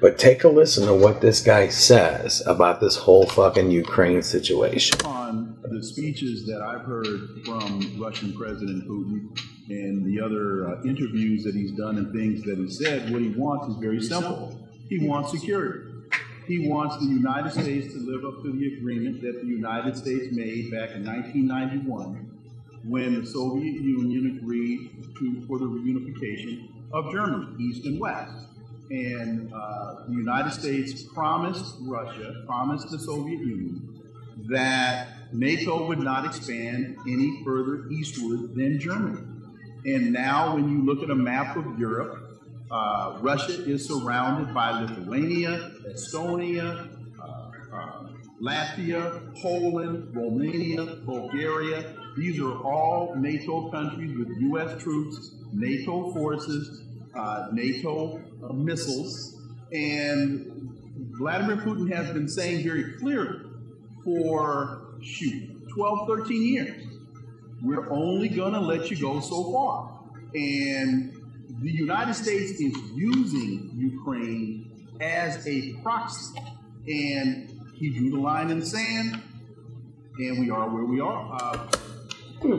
But 0.00 0.18
take 0.18 0.42
a 0.42 0.48
listen 0.48 0.88
to 0.88 0.94
what 0.94 1.20
this 1.20 1.40
guy 1.40 1.68
says 1.68 2.42
about 2.44 2.80
this 2.80 2.96
whole 2.96 3.24
fucking 3.26 3.70
Ukraine 3.70 4.24
situation. 4.24 4.98
on 5.04 5.56
the 5.62 5.80
speeches 5.80 6.44
that 6.46 6.60
I've 6.60 6.84
heard 6.84 7.06
from 7.44 8.00
Russian 8.00 8.32
President 8.32 8.88
Putin 8.88 9.28
and 9.68 10.04
the 10.04 10.20
other 10.20 10.68
uh, 10.68 10.82
interviews 10.82 11.44
that 11.44 11.54
he's 11.54 11.70
done 11.70 11.98
and 11.98 12.12
things 12.12 12.42
that 12.46 12.58
he 12.58 12.68
said, 12.68 13.12
what 13.12 13.22
he 13.22 13.28
wants 13.28 13.68
is 13.68 13.76
very 13.80 14.02
simple. 14.02 14.60
He 14.88 15.06
wants 15.06 15.30
security. 15.30 15.87
He 16.48 16.66
wants 16.66 16.96
the 16.96 17.04
United 17.04 17.52
States 17.52 17.92
to 17.92 18.00
live 18.00 18.24
up 18.24 18.42
to 18.42 18.50
the 18.50 18.74
agreement 18.78 19.20
that 19.20 19.42
the 19.42 19.46
United 19.46 19.98
States 19.98 20.34
made 20.34 20.70
back 20.70 20.92
in 20.92 21.04
1991 21.04 22.24
when 22.84 23.20
the 23.20 23.26
Soviet 23.26 23.74
Union 23.74 24.38
agreed 24.38 24.90
to, 25.18 25.44
for 25.46 25.58
the 25.58 25.66
reunification 25.66 26.70
of 26.90 27.12
Germany, 27.12 27.54
East 27.60 27.84
and 27.84 28.00
West. 28.00 28.46
And 28.90 29.52
uh, 29.52 30.06
the 30.08 30.14
United 30.14 30.54
States 30.54 31.02
promised 31.02 31.74
Russia, 31.82 32.42
promised 32.46 32.90
the 32.90 32.98
Soviet 32.98 33.40
Union, 33.40 34.02
that 34.48 35.08
NATO 35.34 35.86
would 35.86 35.98
not 35.98 36.24
expand 36.24 36.96
any 37.06 37.42
further 37.44 37.90
eastward 37.90 38.54
than 38.54 38.80
Germany. 38.80 39.20
And 39.84 40.14
now, 40.14 40.54
when 40.54 40.70
you 40.70 40.82
look 40.82 41.02
at 41.02 41.10
a 41.10 41.14
map 41.14 41.58
of 41.58 41.78
Europe, 41.78 42.27
uh, 42.70 43.18
Russia 43.20 43.64
is 43.64 43.86
surrounded 43.86 44.52
by 44.54 44.82
Lithuania, 44.82 45.72
Estonia, 45.86 46.88
uh, 47.20 47.50
uh, 47.72 48.08
Latvia, 48.40 49.34
Poland, 49.40 50.14
Romania, 50.14 50.84
Bulgaria. 51.04 51.94
These 52.16 52.40
are 52.40 52.62
all 52.62 53.14
NATO 53.16 53.70
countries 53.70 54.16
with 54.16 54.28
U.S. 54.28 54.82
troops, 54.82 55.34
NATO 55.52 56.12
forces, 56.12 56.84
uh, 57.14 57.48
NATO 57.52 58.20
uh, 58.42 58.52
missiles, 58.52 59.40
and 59.72 60.70
Vladimir 61.18 61.56
Putin 61.56 61.92
has 61.92 62.12
been 62.12 62.28
saying 62.28 62.64
very 62.64 62.94
clearly 62.98 63.40
for 64.04 64.88
shoot 65.02 65.68
12, 65.74 66.06
13 66.08 66.42
years, 66.42 66.86
we're 67.62 67.90
only 67.90 68.28
going 68.28 68.52
to 68.52 68.60
let 68.60 68.90
you 68.90 68.96
go 68.96 69.20
so 69.20 69.52
far, 69.52 70.00
and 70.34 71.17
the 71.60 71.70
United 71.70 72.14
States 72.14 72.52
is 72.52 72.74
using 72.94 73.70
Ukraine 73.74 74.88
as 75.00 75.46
a 75.46 75.74
proxy, 75.82 76.38
and 76.86 77.50
he 77.74 77.90
drew 77.90 78.10
the 78.10 78.18
line 78.18 78.50
in 78.50 78.60
the 78.60 78.66
sand, 78.66 79.20
and 80.18 80.40
we 80.40 80.50
are 80.50 80.68
where 80.68 80.84
we 80.84 81.00
are. 81.00 81.38
Uh, 81.40 82.58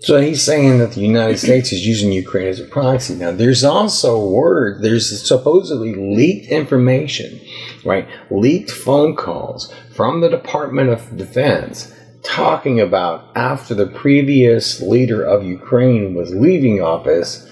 So 0.00 0.20
he's 0.20 0.42
saying 0.42 0.78
that 0.78 0.92
the 0.92 1.00
United 1.00 1.38
States 1.38 1.72
is 1.72 1.86
using 1.86 2.12
Ukraine 2.12 2.48
as 2.48 2.60
a 2.60 2.64
proxy. 2.64 3.14
Now, 3.14 3.32
there's 3.32 3.64
also 3.64 4.24
word, 4.28 4.82
there's 4.82 5.26
supposedly 5.26 5.94
leaked 5.94 6.48
information, 6.48 7.40
right? 7.84 8.06
Leaked 8.30 8.70
phone 8.70 9.16
calls 9.16 9.72
from 9.90 10.20
the 10.20 10.28
Department 10.28 10.90
of 10.90 11.16
Defense 11.16 11.92
talking 12.22 12.78
about 12.78 13.30
after 13.34 13.74
the 13.74 13.86
previous 13.86 14.82
leader 14.82 15.22
of 15.24 15.44
Ukraine 15.44 16.14
was 16.14 16.34
leaving 16.34 16.82
office, 16.82 17.48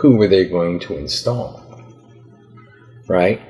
who 0.00 0.16
were 0.16 0.28
they 0.28 0.46
going 0.46 0.80
to 0.80 0.96
install? 0.96 1.62
Right? 3.06 3.40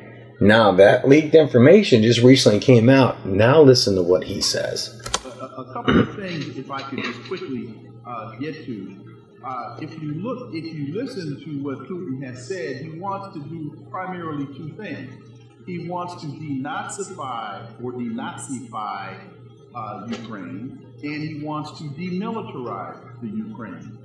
Now, 0.41 0.73
that 0.73 1.07
leaked 1.07 1.35
information 1.35 2.03
just 2.03 2.21
recently 2.21 2.61
came 2.61 2.89
out. 2.89 3.25
Now, 3.27 3.61
listen 3.61 3.95
to 3.95 4.03
what 4.03 4.25
he 4.25 4.41
says. 4.41 5.01
a, 5.25 5.29
a 5.29 5.73
couple 5.73 6.01
of 6.01 6.17
things, 6.17 6.57
if 6.57 6.71
I 6.71 6.83
could 6.83 7.03
just 7.05 7.23
quickly 7.25 7.75
uh, 8.07 8.37
get 8.37 8.65
to. 8.65 8.97
Uh, 9.45 9.77
if 9.81 9.91
you 10.03 10.15
look, 10.15 10.55
if 10.55 10.65
you 10.65 10.95
listen 10.95 11.41
to 11.43 11.63
what 11.63 11.79
Putin 11.89 12.23
has 12.25 12.47
said, 12.47 12.77
he 12.83 12.99
wants 12.99 13.35
to 13.35 13.43
do 13.49 13.87
primarily 13.91 14.47
two 14.47 14.71
things. 14.77 15.13
He 15.67 15.89
wants 15.89 16.21
to 16.23 16.27
denazify 16.27 17.67
or 17.83 17.93
denazify 17.93 19.19
uh, 19.75 20.07
Ukraine, 20.09 20.85
and 21.03 21.23
he 21.23 21.43
wants 21.43 21.79
to 21.79 21.85
demilitarize 21.85 23.21
the 23.21 23.29
Ukraine. 23.29 24.00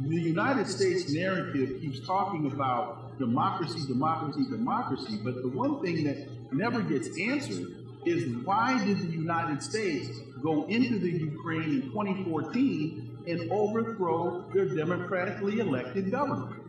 The 0.00 0.20
United 0.20 0.66
States 0.68 1.10
narrative 1.12 1.80
keeps 1.80 2.04
talking 2.04 2.50
about 2.50 3.18
democracy, 3.18 3.80
democracy, 3.86 4.44
democracy, 4.50 5.18
but 5.22 5.42
the 5.42 5.48
one 5.48 5.80
thing 5.82 6.04
that 6.04 6.26
never 6.52 6.82
gets 6.82 7.08
answered 7.18 7.76
is 8.04 8.28
why 8.44 8.84
did 8.84 8.98
the 8.98 9.12
United 9.12 9.62
States 9.62 10.08
go 10.42 10.64
into 10.66 10.98
the 10.98 11.10
Ukraine 11.10 11.82
in 11.82 11.82
2014 11.92 13.24
and 13.26 13.50
overthrow 13.52 14.44
their 14.52 14.66
democratically 14.66 15.60
elected 15.60 16.10
government 16.10 16.60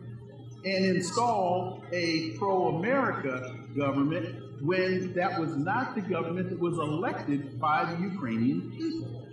and 0.64 0.84
install 0.84 1.84
a 1.92 2.30
pro-America 2.38 3.54
government 3.76 4.62
when 4.62 5.12
that 5.14 5.38
was 5.38 5.54
not 5.56 5.94
the 5.94 6.00
government 6.00 6.48
that 6.50 6.58
was 6.58 6.78
elected 6.78 7.60
by 7.60 7.84
the 7.84 8.02
Ukrainian 8.02 8.70
people. 8.70 9.25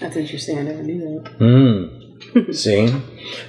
That's 0.00 0.16
interesting. 0.16 0.58
I 0.58 0.62
never 0.62 0.82
knew 0.82 1.22
that. 1.22 1.32
Hmm. 1.38 2.52
See? 2.52 2.92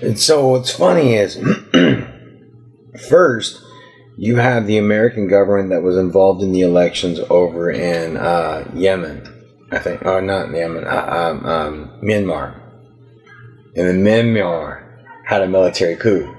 And 0.02 0.20
so 0.20 0.48
what's 0.50 0.72
funny 0.72 1.16
is 1.16 1.36
first 3.10 3.62
you 4.18 4.36
have 4.36 4.68
the 4.68 4.78
American 4.78 5.28
government 5.28 5.70
that 5.70 5.82
was 5.82 5.98
involved 5.98 6.44
in 6.44 6.52
the 6.52 6.62
elections 6.62 7.20
over 7.30 7.72
in 7.72 8.18
uh, 8.18 8.70
Yemen. 8.76 9.36
I 9.72 9.80
think, 9.80 10.04
or 10.04 10.22
not 10.22 10.50
in 10.50 10.56
Yemen, 10.56 10.86
uh, 10.86 11.06
um, 11.10 11.46
um, 11.46 12.00
Myanmar. 12.02 12.60
And 13.76 13.88
then 13.88 14.04
Myanmar 14.04 15.06
had 15.26 15.44
a 15.44 15.48
military 15.48 15.96
coup. 15.96 16.36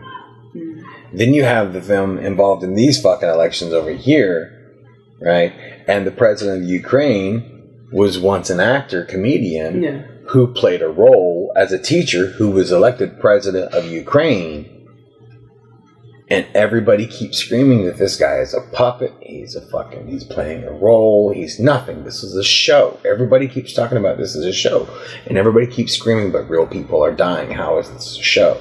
Then 1.12 1.32
you 1.32 1.44
have 1.44 1.86
them 1.86 2.18
involved 2.18 2.62
in 2.64 2.74
these 2.74 3.00
fucking 3.00 3.28
elections 3.28 3.72
over 3.72 3.90
here, 3.90 4.74
right? 5.20 5.52
And 5.86 6.06
the 6.06 6.10
president 6.10 6.64
of 6.64 6.68
Ukraine 6.68 7.59
was 7.92 8.18
once 8.18 8.50
an 8.50 8.60
actor, 8.60 9.04
comedian, 9.04 9.82
Yeah. 9.82 10.02
who 10.28 10.46
played 10.46 10.82
a 10.82 10.88
role 10.88 11.52
as 11.56 11.72
a 11.72 11.78
teacher 11.78 12.26
who 12.26 12.50
was 12.50 12.70
elected 12.70 13.18
president 13.20 13.72
of 13.74 13.86
Ukraine. 13.90 14.66
And 16.28 16.46
everybody 16.54 17.06
keeps 17.08 17.38
screaming 17.38 17.86
that 17.86 17.98
this 17.98 18.16
guy 18.16 18.36
is 18.38 18.54
a 18.54 18.60
puppet. 18.72 19.12
He's 19.20 19.56
a 19.56 19.60
fucking, 19.60 20.06
he's 20.06 20.22
playing 20.22 20.62
a 20.62 20.70
role. 20.70 21.32
He's 21.32 21.58
nothing. 21.58 22.04
This 22.04 22.22
is 22.22 22.36
a 22.36 22.44
show. 22.44 23.00
Everybody 23.04 23.48
keeps 23.48 23.72
talking 23.72 23.98
about 23.98 24.16
this 24.16 24.36
is 24.36 24.44
a 24.46 24.52
show. 24.52 24.88
And 25.26 25.36
everybody 25.36 25.66
keeps 25.66 25.92
screaming, 25.92 26.30
but 26.30 26.48
real 26.48 26.68
people 26.68 27.04
are 27.04 27.10
dying. 27.12 27.50
How 27.50 27.78
is 27.78 27.90
this 27.90 28.16
a 28.16 28.22
show? 28.22 28.60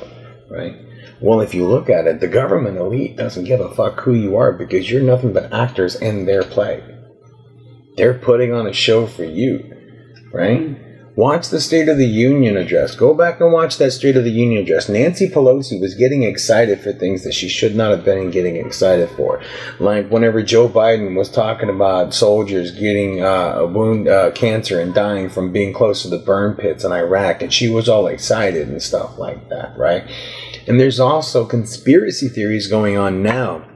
Right? 0.50 0.76
Well, 1.22 1.42
if 1.42 1.54
you 1.54 1.68
look 1.68 1.92
at 1.92 2.08
it, 2.08 2.22
the 2.22 2.28
government 2.28 2.78
elite 2.80 3.16
doesn't 3.18 3.44
give 3.44 3.60
a 3.60 3.70
fuck 3.76 4.00
who 4.00 4.16
you 4.16 4.36
are 4.38 4.52
because 4.52 4.90
you're 4.90 5.04
nothing 5.04 5.32
but 5.34 5.54
actors 5.54 5.96
in 5.96 6.26
their 6.26 6.42
play. 6.42 6.82
They're 8.00 8.14
putting 8.14 8.54
on 8.54 8.66
a 8.66 8.74
show 8.74 9.06
for 9.08 9.26
you, 9.26 9.76
right? 10.32 10.78
Watch 11.18 11.50
the 11.50 11.60
State 11.60 11.90
of 11.90 11.98
the 11.98 12.08
Union 12.08 12.56
address. 12.56 12.96
Go 12.96 13.14
back 13.14 13.42
and 13.42 13.52
watch 13.52 13.78
that 13.78 13.92
State 13.92 14.16
of 14.16 14.24
the 14.24 14.32
Union 14.32 14.64
address. 14.64 14.88
Nancy 14.88 15.28
Pelosi 15.28 15.82
was 15.82 15.96
getting 15.96 16.24
excited 16.24 16.80
for 16.80 16.94
things 16.94 17.26
that 17.26 17.34
she 17.34 17.50
should 17.50 17.76
not 17.76 17.92
have 17.92 18.06
been 18.06 18.32
getting 18.32 18.56
excited 18.56 19.10
for. 19.10 19.42
Like 19.82 20.10
whenever 20.10 20.42
Joe 20.42 20.70
Biden 20.70 21.18
was 21.18 21.30
talking 21.30 21.70
about 21.70 22.14
soldiers 22.14 22.72
getting 22.72 23.22
uh, 23.22 23.66
wound, 23.66 24.08
uh, 24.08 24.32
cancer 24.32 24.80
and 24.80 24.94
dying 24.94 25.28
from 25.28 25.52
being 25.52 25.74
close 25.74 26.04
to 26.04 26.08
the 26.08 26.20
burn 26.20 26.56
pits 26.56 26.86
in 26.86 26.94
Iraq, 26.94 27.42
and 27.42 27.54
she 27.54 27.68
was 27.68 27.90
all 27.90 28.08
excited 28.08 28.70
and 28.70 28.82
stuff 28.82 29.18
like 29.18 29.50
that, 29.50 29.78
right? 29.78 30.10
And 30.68 30.80
there's 30.80 31.02
also 31.02 31.46
conspiracy 31.46 32.30
theories 32.30 32.68
going 32.68 32.96
on 32.96 33.22
now 33.22 33.68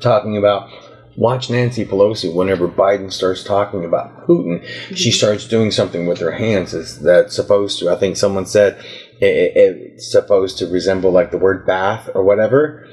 talking 0.00 0.36
about 0.36 0.70
watch 1.18 1.50
Nancy 1.50 1.84
Pelosi 1.84 2.32
whenever 2.32 2.68
Biden 2.68 3.12
starts 3.12 3.42
talking 3.42 3.84
about 3.84 4.26
Putin, 4.26 4.64
she 4.94 5.10
starts 5.10 5.48
doing 5.48 5.72
something 5.72 6.06
with 6.06 6.20
her 6.20 6.30
hands 6.30 6.72
is 6.74 7.00
that's 7.00 7.34
supposed 7.34 7.80
to 7.80 7.90
I 7.90 7.96
think 7.96 8.16
someone 8.16 8.46
said 8.46 8.78
it, 9.20 9.26
it, 9.26 9.76
it's 9.94 10.10
supposed 10.10 10.58
to 10.58 10.66
resemble 10.68 11.10
like 11.10 11.32
the 11.32 11.38
word 11.38 11.66
bath 11.66 12.08
or 12.14 12.22
whatever 12.22 12.86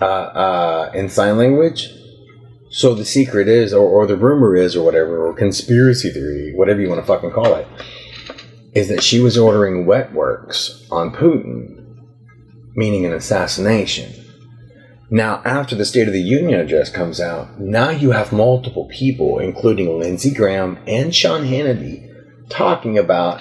uh, 0.00 0.04
uh, 0.04 0.90
in 0.94 1.08
sign 1.08 1.38
language. 1.38 1.88
So 2.70 2.94
the 2.94 3.04
secret 3.04 3.48
is, 3.48 3.72
or, 3.72 3.86
or 3.86 4.06
the 4.06 4.16
rumor 4.16 4.56
is, 4.56 4.74
or 4.74 4.84
whatever, 4.84 5.24
or 5.24 5.34
conspiracy 5.34 6.10
theory, 6.10 6.54
whatever 6.54 6.80
you 6.80 6.88
want 6.88 7.02
to 7.02 7.06
fucking 7.06 7.30
call 7.30 7.54
it, 7.54 7.68
is 8.72 8.88
that 8.88 9.02
she 9.02 9.20
was 9.20 9.36
ordering 9.38 9.86
wet 9.86 10.12
works 10.12 10.86
on 10.90 11.12
Putin, 11.12 12.00
meaning 12.74 13.04
an 13.04 13.12
assassination. 13.12 14.21
Now, 15.12 15.42
after 15.44 15.76
the 15.76 15.84
State 15.84 16.06
of 16.06 16.14
the 16.14 16.22
Union 16.22 16.58
address 16.58 16.88
comes 16.90 17.20
out, 17.20 17.60
now 17.60 17.90
you 17.90 18.12
have 18.12 18.32
multiple 18.32 18.88
people, 18.90 19.40
including 19.40 19.98
Lindsey 19.98 20.32
Graham 20.32 20.78
and 20.86 21.14
Sean 21.14 21.44
Hannity, 21.44 22.08
talking 22.48 22.96
about 22.96 23.38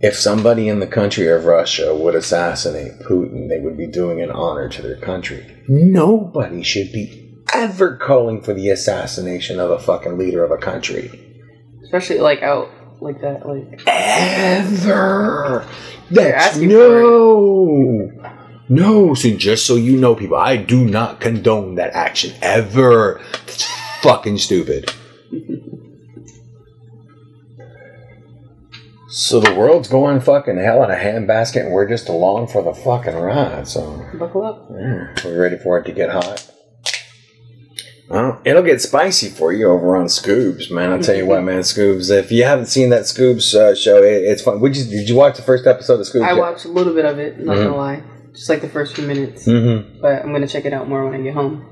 if 0.00 0.14
somebody 0.14 0.68
in 0.68 0.80
the 0.80 0.86
country 0.86 1.28
of 1.28 1.46
Russia 1.46 1.94
would 1.94 2.14
assassinate 2.14 3.00
Putin, 3.08 3.48
they 3.48 3.58
would 3.58 3.78
be 3.78 3.86
doing 3.86 4.20
an 4.20 4.30
honor 4.30 4.68
to 4.68 4.82
their 4.82 4.98
country. 4.98 5.64
Nobody 5.66 6.62
should 6.62 6.92
be 6.92 7.38
ever 7.54 7.96
calling 7.96 8.42
for 8.42 8.52
the 8.52 8.68
assassination 8.68 9.58
of 9.58 9.70
a 9.70 9.78
fucking 9.78 10.18
leader 10.18 10.44
of 10.44 10.50
a 10.50 10.58
country. 10.58 11.10
Especially 11.84 12.18
like 12.18 12.42
out 12.42 12.68
like 13.00 13.18
that. 13.22 13.48
Like 13.48 13.80
Ever. 13.86 15.66
That's 16.10 16.58
no. 16.58 18.10
No, 18.74 19.12
so 19.14 19.28
just 19.36 19.66
so 19.66 19.76
you 19.76 19.96
know, 19.98 20.14
people, 20.14 20.36
I 20.38 20.56
do 20.56 20.84
not 20.84 21.20
condone 21.20 21.74
that 21.74 21.92
action 21.92 22.32
ever. 22.40 23.20
That's 23.46 23.64
fucking 24.02 24.38
stupid. 24.38 24.90
so 29.08 29.40
the 29.40 29.54
world's 29.54 29.88
going 29.88 30.20
fucking 30.20 30.56
hell 30.56 30.82
in 30.84 30.90
a 30.90 30.94
handbasket, 30.94 31.64
and 31.64 31.72
we're 31.72 31.86
just 31.88 32.08
along 32.08 32.46
for 32.48 32.62
the 32.62 32.72
fucking 32.72 33.14
ride. 33.14 33.68
So 33.68 34.06
buckle 34.18 34.44
up. 34.46 34.68
yeah, 34.70 35.12
we're 35.22 35.42
ready 35.42 35.58
for 35.58 35.78
it 35.78 35.84
to 35.84 35.92
get 35.92 36.08
hot. 36.08 36.48
Well, 38.08 38.40
it'll 38.44 38.62
get 38.62 38.80
spicy 38.80 39.28
for 39.28 39.52
you 39.52 39.70
over 39.70 39.96
on 39.96 40.06
Scoobs, 40.06 40.70
man. 40.70 40.92
I'll 40.92 41.00
tell 41.02 41.14
you 41.16 41.24
what, 41.26 41.42
man, 41.42 41.60
Scoobs. 41.60 42.10
If 42.10 42.32
you 42.32 42.44
haven't 42.44 42.66
seen 42.66 42.88
that 42.90 43.02
Scoobs 43.02 43.54
uh, 43.54 43.74
show, 43.74 44.02
it, 44.02 44.22
it's 44.24 44.42
fun. 44.42 44.60
Would 44.60 44.76
you, 44.76 44.84
did 44.84 45.08
you 45.08 45.14
watch 45.16 45.36
the 45.36 45.42
first 45.42 45.66
episode 45.66 46.00
of 46.00 46.06
Scoobs? 46.06 46.26
I 46.26 46.34
watched 46.34 46.64
a 46.64 46.68
little 46.68 46.94
bit 46.94 47.04
of 47.06 47.18
it. 47.18 47.38
Not 47.38 47.56
Mhm. 47.56 47.64
gonna 47.64 47.76
lie, 47.76 48.02
just 48.32 48.48
like 48.48 48.60
the 48.60 48.68
first 48.68 48.96
few 48.96 49.06
minutes. 49.06 49.46
Mm-hmm. 49.46 50.00
But 50.00 50.22
I'm 50.22 50.32
gonna 50.32 50.48
check 50.48 50.64
it 50.64 50.72
out 50.72 50.88
more 50.88 51.04
when 51.04 51.14
I 51.14 51.22
get 51.22 51.34
home. 51.34 51.68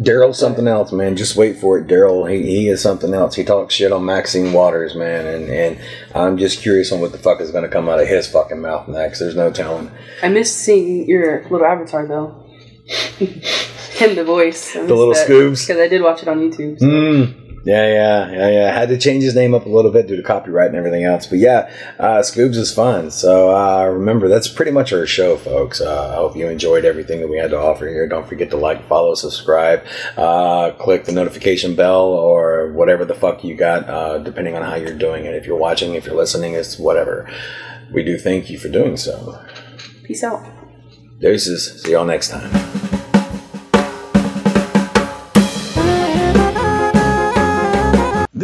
Daryl's 0.00 0.38
something 0.38 0.66
else, 0.66 0.92
man. 0.92 1.16
Just 1.16 1.36
wait 1.36 1.58
for 1.58 1.78
it. 1.78 1.86
Daryl, 1.86 2.30
he, 2.30 2.42
he 2.42 2.68
is 2.68 2.80
something 2.80 3.12
else. 3.12 3.34
He 3.34 3.44
talks 3.44 3.74
shit 3.74 3.92
on 3.92 4.04
Maxine 4.04 4.52
Waters, 4.52 4.94
man, 4.94 5.26
and, 5.26 5.50
and 5.50 5.78
I'm 6.14 6.38
just 6.38 6.60
curious 6.60 6.90
on 6.90 7.00
what 7.00 7.12
the 7.12 7.18
fuck 7.18 7.40
is 7.40 7.50
going 7.50 7.64
to 7.64 7.68
come 7.68 7.88
out 7.88 8.00
of 8.00 8.08
his 8.08 8.26
fucking 8.26 8.60
mouth 8.60 8.88
next. 8.88 9.18
There's 9.18 9.36
no 9.36 9.50
telling. 9.50 9.90
I 10.22 10.28
miss 10.28 10.54
seeing 10.54 11.06
your 11.06 11.42
little 11.44 11.66
avatar 11.66 12.06
though. 12.06 12.46
Him, 14.00 14.14
the 14.14 14.24
voice. 14.24 14.72
The 14.72 14.82
little 14.82 15.12
Scoobs? 15.12 15.66
Because 15.66 15.80
I 15.80 15.88
did 15.88 16.00
watch 16.00 16.22
it 16.22 16.28
on 16.28 16.40
YouTube. 16.40 16.78
So. 16.78 16.86
Mm. 16.86 17.39
Yeah, 17.62 17.86
yeah, 17.86 18.30
yeah, 18.30 18.48
yeah. 18.48 18.72
Had 18.72 18.88
to 18.88 18.98
change 18.98 19.22
his 19.22 19.34
name 19.34 19.54
up 19.54 19.66
a 19.66 19.68
little 19.68 19.90
bit 19.90 20.06
due 20.06 20.16
to 20.16 20.22
copyright 20.22 20.68
and 20.68 20.76
everything 20.76 21.04
else. 21.04 21.26
But 21.26 21.38
yeah, 21.38 21.70
uh, 21.98 22.20
Scoobs 22.20 22.56
is 22.56 22.72
fun. 22.72 23.10
So 23.10 23.54
uh, 23.54 23.84
remember, 23.86 24.28
that's 24.28 24.48
pretty 24.48 24.70
much 24.70 24.92
our 24.92 25.06
show, 25.06 25.36
folks. 25.36 25.80
Uh, 25.80 26.10
I 26.12 26.14
hope 26.14 26.36
you 26.36 26.48
enjoyed 26.48 26.84
everything 26.86 27.20
that 27.20 27.28
we 27.28 27.36
had 27.36 27.50
to 27.50 27.58
offer 27.58 27.86
here. 27.86 28.08
Don't 28.08 28.26
forget 28.26 28.50
to 28.50 28.56
like, 28.56 28.88
follow, 28.88 29.14
subscribe, 29.14 29.84
uh, 30.16 30.70
click 30.72 31.04
the 31.04 31.12
notification 31.12 31.74
bell 31.74 32.06
or 32.06 32.72
whatever 32.72 33.04
the 33.04 33.14
fuck 33.14 33.44
you 33.44 33.54
got, 33.54 33.88
uh, 33.88 34.18
depending 34.18 34.56
on 34.56 34.62
how 34.62 34.76
you're 34.76 34.96
doing 34.96 35.26
it. 35.26 35.34
If 35.34 35.44
you're 35.44 35.58
watching, 35.58 35.94
if 35.94 36.06
you're 36.06 36.16
listening, 36.16 36.54
it's 36.54 36.78
whatever. 36.78 37.30
We 37.92 38.02
do 38.04 38.16
thank 38.16 38.48
you 38.48 38.58
for 38.58 38.68
doing 38.68 38.96
so. 38.96 39.38
Peace 40.04 40.24
out. 40.24 40.46
Deuces. 41.20 41.82
See 41.82 41.92
y'all 41.92 42.06
next 42.06 42.30
time. 42.30 42.99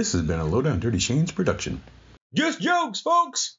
This 0.07 0.13
has 0.13 0.23
been 0.23 0.39
a 0.39 0.45
Lowdown 0.45 0.79
Dirty 0.79 1.01
Shane's 1.01 1.33
production. 1.33 1.83
Just 2.33 2.61
jokes, 2.61 3.01
folks. 3.01 3.59